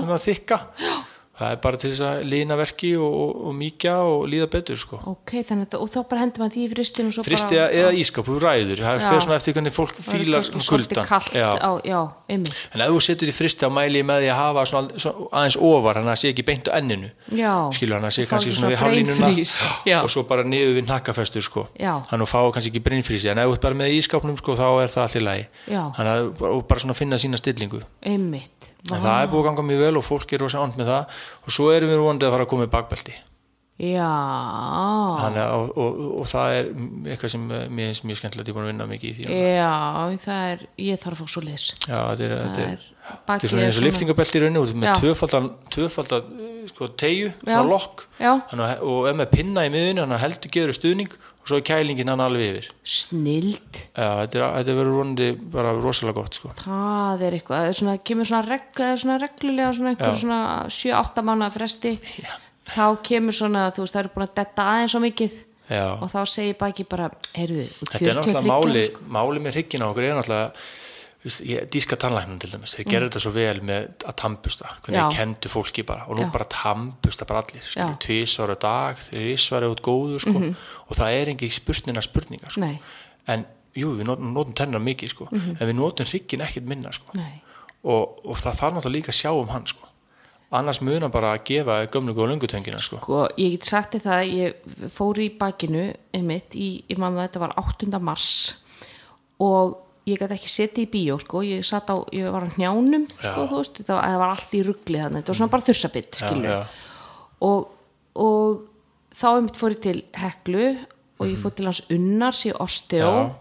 [0.00, 0.58] svona þykka.
[0.80, 0.94] Já.
[1.38, 4.78] Það er bara til þess að lína verki og, og, og mýkja og líða betur
[4.80, 5.00] sko.
[5.10, 7.80] Ok, þannig að og þá bara hendur maður því í fristin og svo fristi bara
[7.80, 8.82] eða ískap, þú ræður.
[8.84, 11.48] Það fer svona eftir hvernig fólk fílar kannski svolítið kuldan kalt Já.
[11.58, 12.00] á, já,
[12.34, 15.58] En ef þú setur í fristi á mæli með því að hafa svona, svona aðeins
[15.70, 17.10] ofar, hann að sé ekki beint á enninu.
[17.34, 17.52] Já.
[17.74, 19.54] skilur hann að sé kannski svona svona við.
[19.90, 19.98] Já.
[20.02, 21.66] og svo bara niður við nakkafestur sko.
[21.82, 24.92] Hann og fá kannski ekki brinnfrísi en ef þú bara með ískapnum sko, þá er
[24.94, 25.26] það allir
[26.14, 27.82] að og bara svona finna sína stillingu.
[28.04, 30.90] Einmitt, en það er búið að ganga mjög vel og fólk er rosa ánd með
[30.92, 31.20] það.
[31.46, 33.14] Og svo erum við vonandi að fara að koma með bakbelti.
[33.74, 34.06] Já.
[35.18, 36.68] Þannig, að- og, og, og það er
[37.10, 39.70] eitthvað sem mér finnst mjög skemmtilegt, ég er búin að vinna mikið í því já,
[40.24, 43.50] það er, ég þarf að fá svo leis Já, þetta er, þetta er, þetta er
[43.50, 46.30] svona eins og liftingabelti í rauninu út með tvöfaldan, tvöfaldan
[46.70, 48.06] sko, tegju, svona lokk.
[48.22, 52.08] Að- og ef með pinna í miðunni hann heldur gefur stuðning og svo er kælingin
[52.08, 56.52] hann alveg yfir snild Já, þetta, er, þetta verður vonandi bara rosalega gott sko.
[56.62, 60.14] það er eitthvað, það er svona, kemur svona, reg, svona reglulega svona Já.
[60.22, 60.38] svona
[60.72, 61.92] 7-8 mánuða fresti
[62.74, 65.36] þá kemur svona, þú veist, það eru búin að detta aðeins svo mikið
[65.68, 65.84] Já.
[66.00, 69.04] og þá segir baki bara, heyrðu, Þetta er 43 náttúrulega máli, sko.
[69.18, 70.48] máli með hryggina okkur er náttúrulega
[71.24, 75.10] ég, dýrka tannlæknum til dæmis, þeir gerðu þetta svo vel með að tampusta, hvernig Mm.
[75.10, 76.32] Þeir kendu fólki bara og nú Já.
[76.32, 80.54] bara tampusta bara allir á dag, þeir ísvar út góður sko,
[80.88, 82.78] og það er engi spurnina spurningar sko.
[83.26, 85.56] En jú, við notum, notum tennar mikið sko, Mhm.
[85.60, 87.06] en við notum hryggin ekkert minna sko.
[87.84, 89.80] Og, og það þarf náttúrulega líka að sjá um hann sko.
[90.54, 92.96] annars munar bara að gefa gömlu og lungutöngina sko.
[93.02, 94.54] Sko, ég get sagt þér það, ég
[94.88, 97.98] fór í bakinu einmitt, í, ég man það, þetta var 8.
[98.00, 98.62] mars
[99.40, 103.46] og ég gæti ekki setið í bíó sko, ég á, ég var á hnjánum sko,
[103.54, 106.58] veist, það var, það var allt í ruggli þannig, þetta var svona bara þursabitt, já.
[107.48, 107.70] og,
[108.20, 108.64] og
[109.14, 110.66] þá fór ég til Heklu
[111.14, 113.12] og ég fór til hans Unnars í Osteo.
[113.14, 113.32] Mhm.
[113.32, 113.40] Já.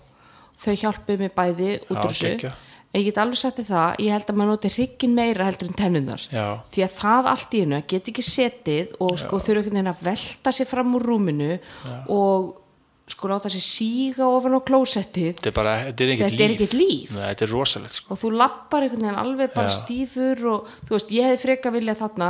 [0.63, 2.51] þau hjálpuðu mér bæði út Já, úr þessu.
[2.93, 5.73] en ég get alveg þér það, ég held að maður noti hryggin meira heldur en
[5.81, 6.45] tennunar Já.
[6.71, 9.91] því að það allt í hennu, að get ekki setið og sko þurfa einhvern veginn
[9.91, 11.59] að velta sér fram úr rúminu
[12.07, 12.62] og
[13.11, 16.53] sko láta sér síga ofan á klósettið þetta er bara, þetta er ekkert Þetta er
[16.55, 17.11] líf líf.
[17.17, 19.75] Nei, þetta er rosalegt sko og þú lappar einhvern veginn alveg bara Já.
[19.81, 22.29] stífur og þú veist, ég hefði freka vilja þarna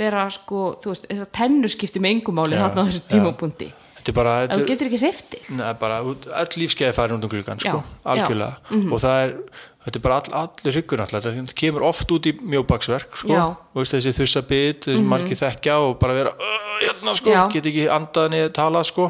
[0.00, 3.08] vera sko, þú veist, þess að tennur skipti með engumáli Já, þarna á þessu já.
[3.14, 6.94] tímapunkti þetta er bara, þetta þú er, getur ekki hreift þig neða, bara öll lífskeiði
[6.96, 8.12] farin út um gluggan sko, Já, já.
[8.14, 9.34] algjörlega og það er,
[9.80, 13.44] þetta er bara all, allir hyggur náttúrulega, þetta kemur oft út í mjóbaksverk sko, Já.
[13.78, 17.40] veist, þessi þussabit þessi margir þekkja og bara vera "Ugh, hérna sko, Já.
[17.54, 19.06] get ekki andað niður talað sko,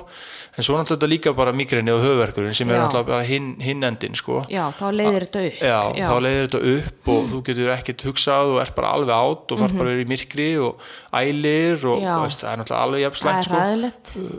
[0.55, 2.83] en svo náttúrulega þetta líka bara migrini og höfverkurinn sem er Já.
[2.85, 6.62] náttúrulega bara hinn, hinn endin sko já, þá leiðir þetta upp Já, þá leiðir þetta
[6.77, 10.07] upp og þú getur ekkert hugsað og ert bara alveg átt og far bara verið
[10.07, 10.79] í myrkri og
[11.12, 11.99] ælir og.
[11.99, 12.14] Já.
[12.23, 13.59] veist, það er náttúrulega alveg er sko.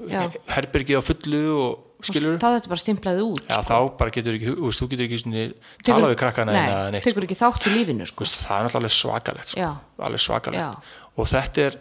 [0.08, 0.22] já.
[0.56, 4.56] herbergið á fullu og skilur þá þetta bara stimplaði út Já, þá bara getur ekki,
[4.58, 5.46] þú getur ekki svona,
[5.88, 7.10] tala við krakkana nei, eða neitt, sko.
[7.12, 8.26] tekur ekki þátt í lífinu sko.
[8.26, 9.72] Það er alveg svakalegt sko.
[10.10, 11.80] Alveg svakalegt og þetta er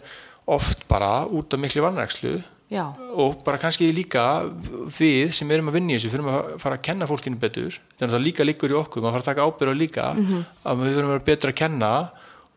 [0.51, 2.33] oft bara út af miklu vannrækslu
[2.71, 2.85] já,
[3.19, 4.23] og bara kannski líka
[4.95, 8.09] við sem erum að vinna í þessu fyrir að fara að kenna fólkinu betur þannig
[8.09, 10.43] að það líka líkur í okkur, maður fara að taka ábyrða líka Mhm.
[10.65, 11.91] að við verðum að vera betur að kenna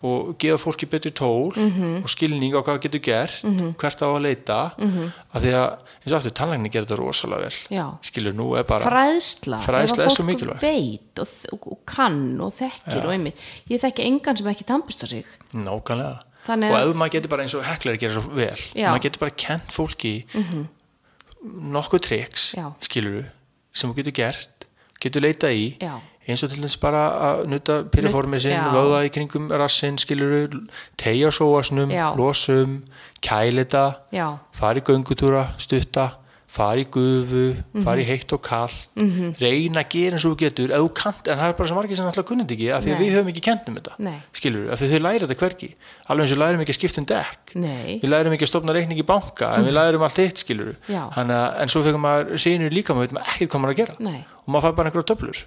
[0.05, 2.03] og gefa fólki betur tól Mhm.
[2.05, 3.45] og skilning á hvað það getur gert
[3.81, 7.59] hvert á að leita af því að eins og aftur tannlækni gerir þetta rosalega vel
[7.79, 7.87] Já.
[8.03, 10.61] skilur nú er bara fræðsla Fræðsla er svo fólk mikilvæg.
[10.61, 11.29] veit og,
[11.73, 13.41] og, kann og þekkir og einmitt
[13.71, 15.25] ég þekki engan sem ekki tampusta sig
[15.55, 18.89] nákvæmlega Þannig og ef maður getur bara eins og heklar gera svo vel Já.
[18.89, 18.93] Mhm.
[18.93, 20.27] maður getur bara kent fólki
[21.45, 23.25] nokkuð triks skilur
[23.73, 24.67] sem þú getur gert
[25.03, 25.99] getur leita í Já.
[26.29, 28.73] Eins og til dæmis bara að nuta pyrraformið sinn, Já.
[28.73, 30.49] vöða í kringum rassinn skilur,
[30.97, 32.83] tegja sóasnum losum,
[33.21, 36.13] kælita í göngutúra, stutta
[36.55, 38.03] fara í gufu, fara Mhm.
[38.03, 38.89] í heitt og kallt
[39.41, 41.75] reyna að gera eins og þú getur ef þú kant, en það er bara svo
[41.77, 44.23] margir sem alltaf kunnið ekki af því að við höfum ekki kent um þetta Nei.
[44.33, 45.75] skilur, af því þau læra þetta hvergi.
[46.09, 47.55] Alveg eins og lærum ekki að skipta um dekk.
[47.57, 47.99] Nei.
[48.01, 50.77] Við lærum ekki að stopna reikning í banka en við lærum allt hitt skilur.
[50.89, 53.95] Hanna, en svo fyrir maður reynir líka maður veit maður ekki hvað maður að gera.
[53.99, 54.25] Nei.
[54.47, 55.39] og maður fær bara einhverja töflur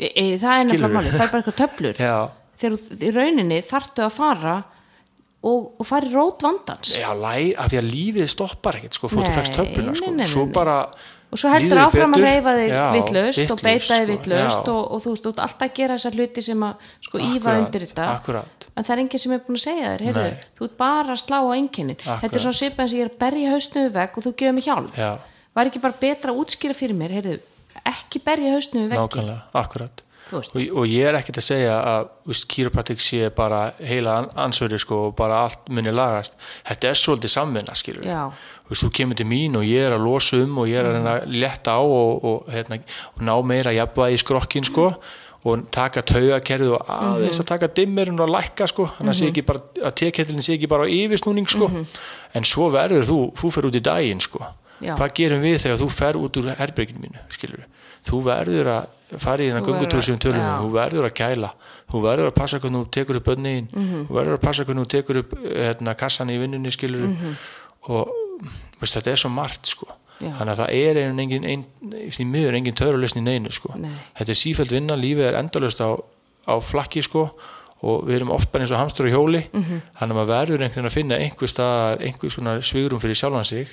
[0.00, 2.00] e, e, það er nefnilega máli, það er bara eitthvað töflur.
[2.00, 2.16] Já,
[2.64, 4.56] þegar í rauninni þarftu að fara
[5.44, 6.96] og, og fara í rót vandans.
[7.00, 10.28] Já læ, af því að lífið stoppar ekkert sko, fóttu Nei, fækst töfluna sko.
[10.34, 10.82] svo bara
[11.30, 14.06] og svo heldur áfram að reyfa þig Já, vitlaust og beita þig sko.
[14.10, 14.72] vitlaust Já.
[14.72, 17.36] og, og þú veist, þú ert alltaf að gera þessar hluti sem að sko ífa
[17.36, 18.06] Akkúrat, undir þetta.
[18.16, 18.66] akkúrat.
[18.74, 20.24] en það er enginn sem er búin að segja þér heyrðu,
[20.58, 22.00] þú ert bara að slá á einkennin.
[22.02, 24.32] Þetta er svona svipað eins og ég er að berja hausnum við vegg og þú
[24.42, 24.98] gefur mig hjálp.
[24.98, 25.10] Já.
[25.54, 27.38] var ekki bara betra að útskýra fyrir mér heyrðu,
[27.86, 30.02] ekki berja hausnum við vegg nákvæmlega, akkurat.
[30.30, 30.44] Og,
[30.78, 32.10] og ég er ekkert að segja að
[32.52, 36.36] kýropraktik sé bara heila an- ansvöri sko, og bara allt muni lagast.
[36.68, 37.74] Þetta er svolítið samvinna
[38.06, 38.20] Já.
[38.78, 41.74] þú, kemur til mín og ég er að losa um og ég er að letta
[41.74, 42.78] á og, og, hérna,
[43.16, 44.92] og ná meira jafnvægi í skrokkin sko
[45.42, 49.62] og taka taugakerfið og aðeins að taka dimmerinn og lækka sko, þannig sé ekki bara
[49.88, 51.70] að tekettilin sé ekki bara á yfirsnúning sko.
[52.36, 54.44] En svo verður þú, þú fer út í daginn sko
[54.80, 54.94] Já.
[54.96, 57.64] hvað gerum við þegar þú fer út úr herberginu mínu, skilur
[58.06, 58.86] þú verður að
[59.20, 60.58] fara í verður göngutúr sem tölum, já.
[60.62, 61.50] þú verður að kæla
[61.90, 64.06] þú verður að passa hvernig þú tekur upp bönniðin Mhm.
[64.08, 67.36] þú verður að passa hvernig þú tekur upp hérna, kassan í vinnunni, skilur Mhm.
[67.88, 68.08] og
[68.80, 69.86] veist, þetta er svo margt sko
[70.20, 70.32] Já.
[70.38, 71.64] þannig að það er ein, engin, ein,
[72.08, 73.90] í miður engin törulesni neinu sko Nei.
[74.18, 75.92] þetta er sífælt vinna, lífið er endalust á,
[76.48, 77.30] á flakki sko
[77.82, 79.80] og við erum oft bara eins og hamstur í hjóli Mhm.
[79.98, 83.44] þannig að maður verður einhvern veginn að finna einhver staðar, einhvers konar svigrum fyrir sjálfan
[83.46, 83.68] sig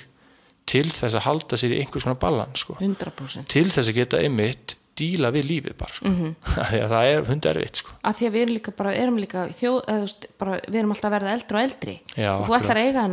[0.68, 2.76] til þess að halda sér í einhvers konar balans sko.
[2.80, 6.10] 100% til þess að geta einmitt díla við lífið bara sko.
[6.72, 7.92] Því að það er hunderfitt sko.
[8.02, 11.08] að því að við erum líka bara, erum líka þú veist, bara, við erum alltaf
[11.08, 12.62] að verða eldri og eldri Já, og þú akkurat.
[12.64, 13.04] ætlar að eiga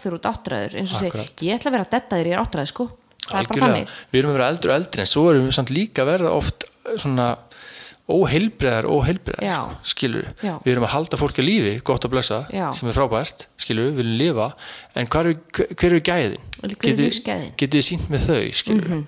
[0.00, 1.32] þegar þú ert áttræður eins og Akkurat.
[1.34, 3.44] segi, ég ætla að vera að detta þér ég er áttræð sko, það er bara
[3.44, 3.68] Algjörlega.
[3.68, 6.10] þannig við erum að vera eldri og eldri en svo erum við samt líka að
[6.14, 6.66] verða oft
[7.04, 7.28] svona
[8.10, 10.58] óheilbreðar, óheilbreðar sko, skilur Já.
[10.64, 12.66] við erum að halda fólki að lífi, gott að blessa Já.
[12.76, 14.48] sem er frábært, skilur við viljum lifa
[15.00, 15.38] en hver er,
[15.88, 16.36] eru gæðin
[16.84, 19.06] getið þið sínt með þau, skilur Mhm.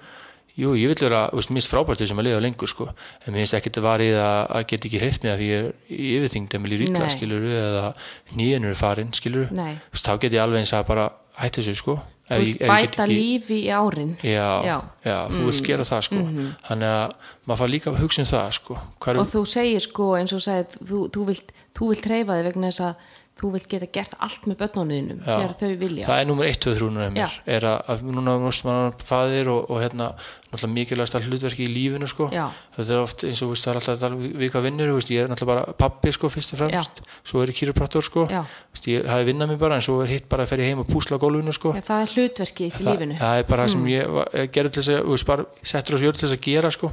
[0.57, 2.89] jú, ég vil vera, þú veist, minnst frábært þau sem að lifa lengur, sko,
[3.27, 5.73] en mér finnst ekkert að varið að, að geta ekki hreift mig að ég er
[5.93, 7.13] yfirþyngd en mér líf ítla, Nei.
[7.13, 7.95] skilur eða
[8.33, 9.77] nýjan eru farin, skilur Nei.
[9.93, 13.71] þá get ég alveg eins að bara hætti þessu, sko Þú vilt bæta lífi í
[13.71, 14.17] árin.
[14.27, 14.77] Já, Já.
[15.07, 16.23] já, þú vilt gera það sko.
[16.67, 17.13] Þannig að
[17.47, 20.43] maður fær líka að hugsa um það sko Hvar, og þú segir sko eins og
[20.43, 21.53] segir þú, þú, vilt,
[21.93, 25.73] vilt reyfa þig vegna þess að þú vilt geta gert allt með börnunniðinum þegar þau
[25.83, 26.05] vilja.
[26.09, 27.35] Það er nummer 1, 2, 3 núna með mér.
[27.57, 32.09] Er að, núna múst maður fæðir og, og hérna náttúrulega mikilvægast að hlutverki í lífinu
[32.09, 32.31] sko.
[32.33, 32.47] Já.
[32.79, 35.77] þetta er oft eins og veist, það er alltaf vinnur veist, ég er náttúrulega bara
[35.85, 37.03] pappi sko fyrst og fremst.
[37.29, 38.25] Svo er ég kýrupraktor sko.
[38.33, 38.41] Já.
[38.89, 40.89] ég hafi vinnað mér bara en svo er hitt bara að fer ég heim og
[40.89, 41.77] púsla gólfinu sko.
[41.77, 43.19] Já, það er hlutverkið í það, lífinu.
[43.21, 46.17] það er bara það sem ég var- ég gerði til þess að settur á sjörð
[46.17, 46.93] til þess að gera sko.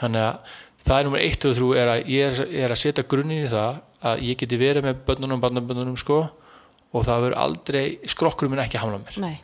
[0.00, 3.44] Þannig að það er nummer 1 og 3 er að er, er að setja grunnin
[3.44, 6.20] í það að ég geti verið með bönnunum og barnabönnunum sko
[6.90, 9.18] og það verður aldrei skrokkurum minn ekki hamla mér.
[9.22, 9.36] Nei,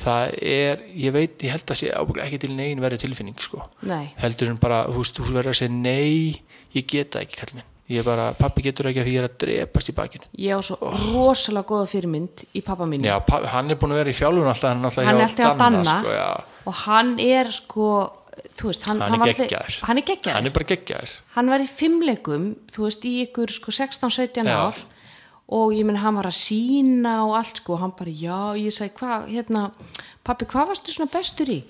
[0.00, 1.90] það er, ég veit, ég held að sé
[2.24, 3.66] ekki til negin verið tilfinning sko.
[3.88, 6.40] Nei, heldur en bara, þú veist, þú verður að segja nei,
[6.76, 7.66] ég geta ekki kall minn.
[7.90, 10.28] Ég er bara, pappi getur ekki að því ég er að drepast í bakinu.
[10.38, 10.76] Ég á svo
[11.10, 13.16] rosalega góða fyrirmynd í pappa mínu já,
[13.50, 15.96] hann er búin að vera í fjálfun alltaf hann, alltaf Hann er alltaf hjá Danna.
[15.98, 16.28] sko, já.
[16.70, 17.88] og hann er sko
[18.56, 20.34] þú veist, hann, hann er var alltaf- hann er geggjaður.
[20.36, 21.12] Hann er bara geggjaður.
[21.34, 24.56] Hann var í fimmleikum þú veist, í ykkur sko 16-17 Já.
[24.68, 24.76] ár.
[25.50, 28.94] Og ég menn hann var að sína og allt sko, hann bara já, ég sagði
[29.00, 29.72] hvað, hérna
[30.22, 31.64] pappi, hvað varstu svona bestur í?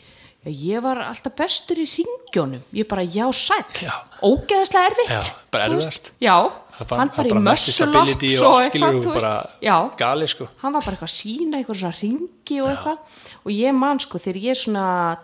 [0.44, 3.92] Já, ég var alltaf bestur í ringjónum ég bara, já, sæll, Já.
[4.22, 6.10] ógeðslega erfitt Já, bara þú erfiðast.
[6.20, 6.36] já,
[6.80, 9.50] er bara- hann bara er í ups og og eitthvað, þú þú veist.
[9.62, 10.48] já, gali sko.
[10.60, 12.98] Hann var bara eitthvað að sína eitthvað svona ringi og eitthvað.
[13.44, 15.18] Og ég man sko þegar ég er svona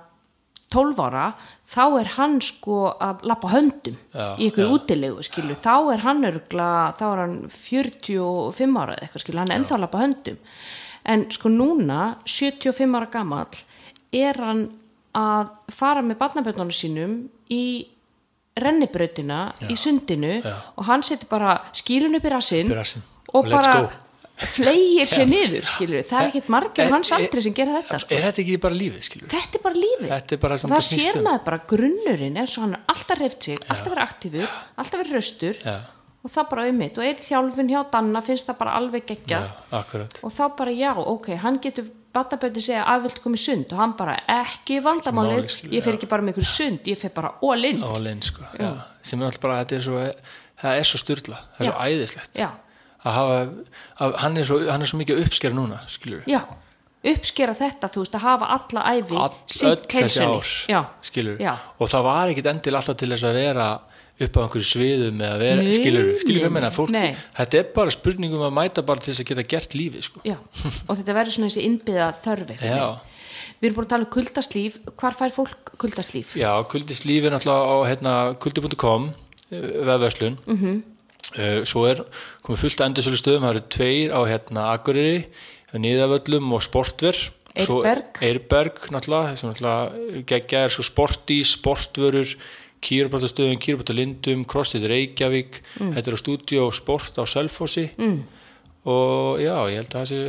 [0.75, 1.27] 12 ára
[1.71, 6.25] þá er hann sko að lappa höndum Já, í einhverju útilegu skilu þá er hann
[6.27, 10.39] örgla, þá er hann 45 ára eða eitthvað skilu hann er ennþá að lappa höndum.
[11.07, 13.61] En sko núna 75 ára gamall
[14.13, 14.65] er hann
[15.17, 17.15] að fara með barnaböndunum sínum
[17.53, 17.87] í
[18.57, 20.57] rennibrautina í sundinu Já.
[20.77, 24.06] og hann setur bara skílun upp í rassinn og Og bara.
[24.37, 28.15] Flegir sér niður skilur það er ekkert margir hans er- aldri sem gera þetta sko.
[28.15, 30.09] er þetta ekki bara lífið skilur þetta er bara lífið.
[30.17, 31.25] Er bara og það sér um.
[31.25, 35.15] maður bara grunnurinn eins og hann er alltaf reyft sig, alltaf verið aktífur alltaf verið
[35.17, 35.77] raustur Já.
[36.27, 39.47] og það bara mitt og er þjálfun hjá Danna finnst það bara alveg geggjað.
[40.23, 43.81] Og þá bara já, ok, hann getur bataböndi segja að vilt koma í sund og
[43.81, 47.65] hann bara ekki vandamálið, ég fer ekki bara með ykkur sund, ég fer bara all
[47.69, 47.83] in.
[47.85, 48.45] All in sko
[49.07, 50.05] sem er alltaf bara, þetta er svo
[50.57, 52.33] það er svo styrla, það er svo æðislegt.
[52.41, 52.49] Já,
[53.07, 53.41] að hafa,
[54.03, 56.41] að hann er svo, hann er svo mikið uppsker núna skilur já,
[57.07, 60.41] uppskera þetta þú veist að hafa alla æfi All, þessi heilsunni.
[60.75, 61.53] já, skilur, Já.
[61.79, 63.69] og það var ekkit endil alltaf til þess að vera
[64.17, 67.11] upp á einhverju sviðum eða vera, Nei, skilur, skilur nei, hvað menna fólk, nei.
[67.37, 70.23] þetta er bara spurningum að mæta bara til þess að geta gert lífið sko.
[70.25, 70.37] já,
[70.89, 72.87] og þetta verður svona þessi innbyða þörfi já,
[73.61, 76.33] við erum búin að tala um kuldaslíf hvar fær fólk kuldaslíf?
[76.41, 79.11] já, kuldist lífið náttúrulega á hérna, kuldi.com
[79.51, 80.65] vefverslun mm Mhm.
[80.65, 80.83] -hmm.
[81.67, 82.05] Svo er
[82.47, 85.25] komið fullt að endursölu stöðum, það eru tveir á hérna Akureyri,
[85.77, 87.19] Nýðavöllum og Sportver
[87.57, 88.19] Svo Eyrberg.
[88.21, 92.35] Eirberg náttúrulega, sem náttúrulega geggja er svo sportís, sportvörur
[92.85, 95.95] kýrubátastöðum, kýrubátalindum crossfit Reykjavík, Mm.
[95.97, 98.19] þetta er á stúdíu og sport á Selfossi mm.
[98.85, 100.21] og já, ég held að það sé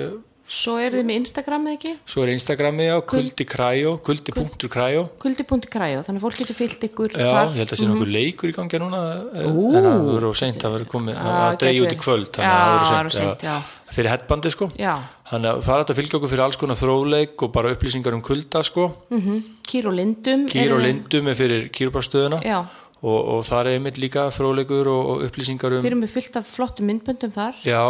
[0.47, 1.93] svo eru þið með Instagram eða ekki?
[2.07, 7.49] svo er Instagrami á kuldi.kræjó kuldi.kræjó kuldi.kræjó, þannig að fólk getur fyllt ykkur Já, þar.
[7.51, 9.01] ég held að sé nokkuð leikur í gangi núna
[9.35, 9.65] eh, Ú.
[9.75, 12.63] en það verður of seint að verður komið að dreigja út í kvöld þannig að
[12.63, 14.65] það verður verður seint að- fyrir headbandi sko.
[14.77, 14.93] Já.
[15.31, 18.21] þannig að það er að fylgja okkur fyrir alls konar þróleik og bara upplýsingar um
[18.21, 18.89] kulda sko.
[19.09, 19.37] Mm
[19.67, 22.61] Kýr og Lindum Kýr og lindum er fyrir kýrbárstöðuna Já,
[23.01, 26.39] og, og það er einmitt líka fróðleikur og, og upplýsingar um þeir eru með fullt
[26.39, 27.81] af flottum myndböndum þar Já,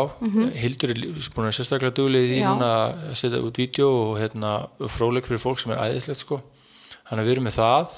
[0.59, 4.51] Hildur er lí- búin að sérstaklega duglega í núna að setja út vídeo og hérna,
[4.97, 6.41] fróðleik fyrir fólk sem er æðislegt sko.
[7.07, 7.95] þannig að við erum með það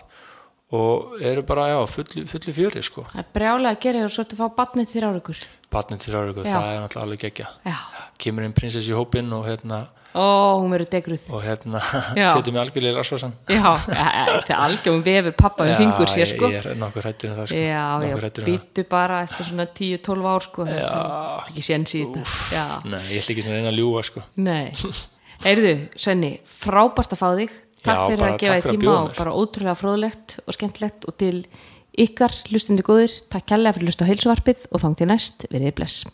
[0.70, 3.08] og eru bara já, fulli, fulli fjöri sko.
[3.10, 5.40] það er brjálega að gera og svo ertu að fá batnið þér ára ykkur
[5.70, 6.44] Batnið til ára, Já.
[6.50, 7.76] það er náttúrulega alveg geggja Já,
[8.22, 9.80] kemur inn prinsess í hópinn og hérna,
[10.16, 11.26] ó, hún verður degruð.
[11.36, 11.82] Og hérna
[12.20, 12.30] Já.
[12.34, 16.50] setjum við algjörlega rasvarsan Já, þetta er algjörðum vefur pappa um fingur sér sko.
[16.50, 17.62] ég er nokkur hættur en það sko.
[17.62, 18.58] Já, já, Nokkuð hræddur um það.
[18.66, 20.66] býttu bara eftir svona 10-12 ár sko.
[20.66, 22.26] Þetta þetta er ekki séns í þetta.
[22.58, 24.26] Já, Nei, ég ætla ekki svona að reyna að ljúga sko.
[24.36, 24.68] nei.
[25.40, 27.54] Heyrðu, Svenni, frábært að fá þig.
[27.80, 31.06] Takk Já, fyrir bara að gefa þig að tíma og bara ótrúlega fróðlegt og skemmtilegt
[31.08, 31.38] og til
[32.00, 35.78] ykkar hlustundi góðir, takk kærlega fyrir að hlusta á heilsuvarpið og fang til næst, verið
[35.80, 36.10] bless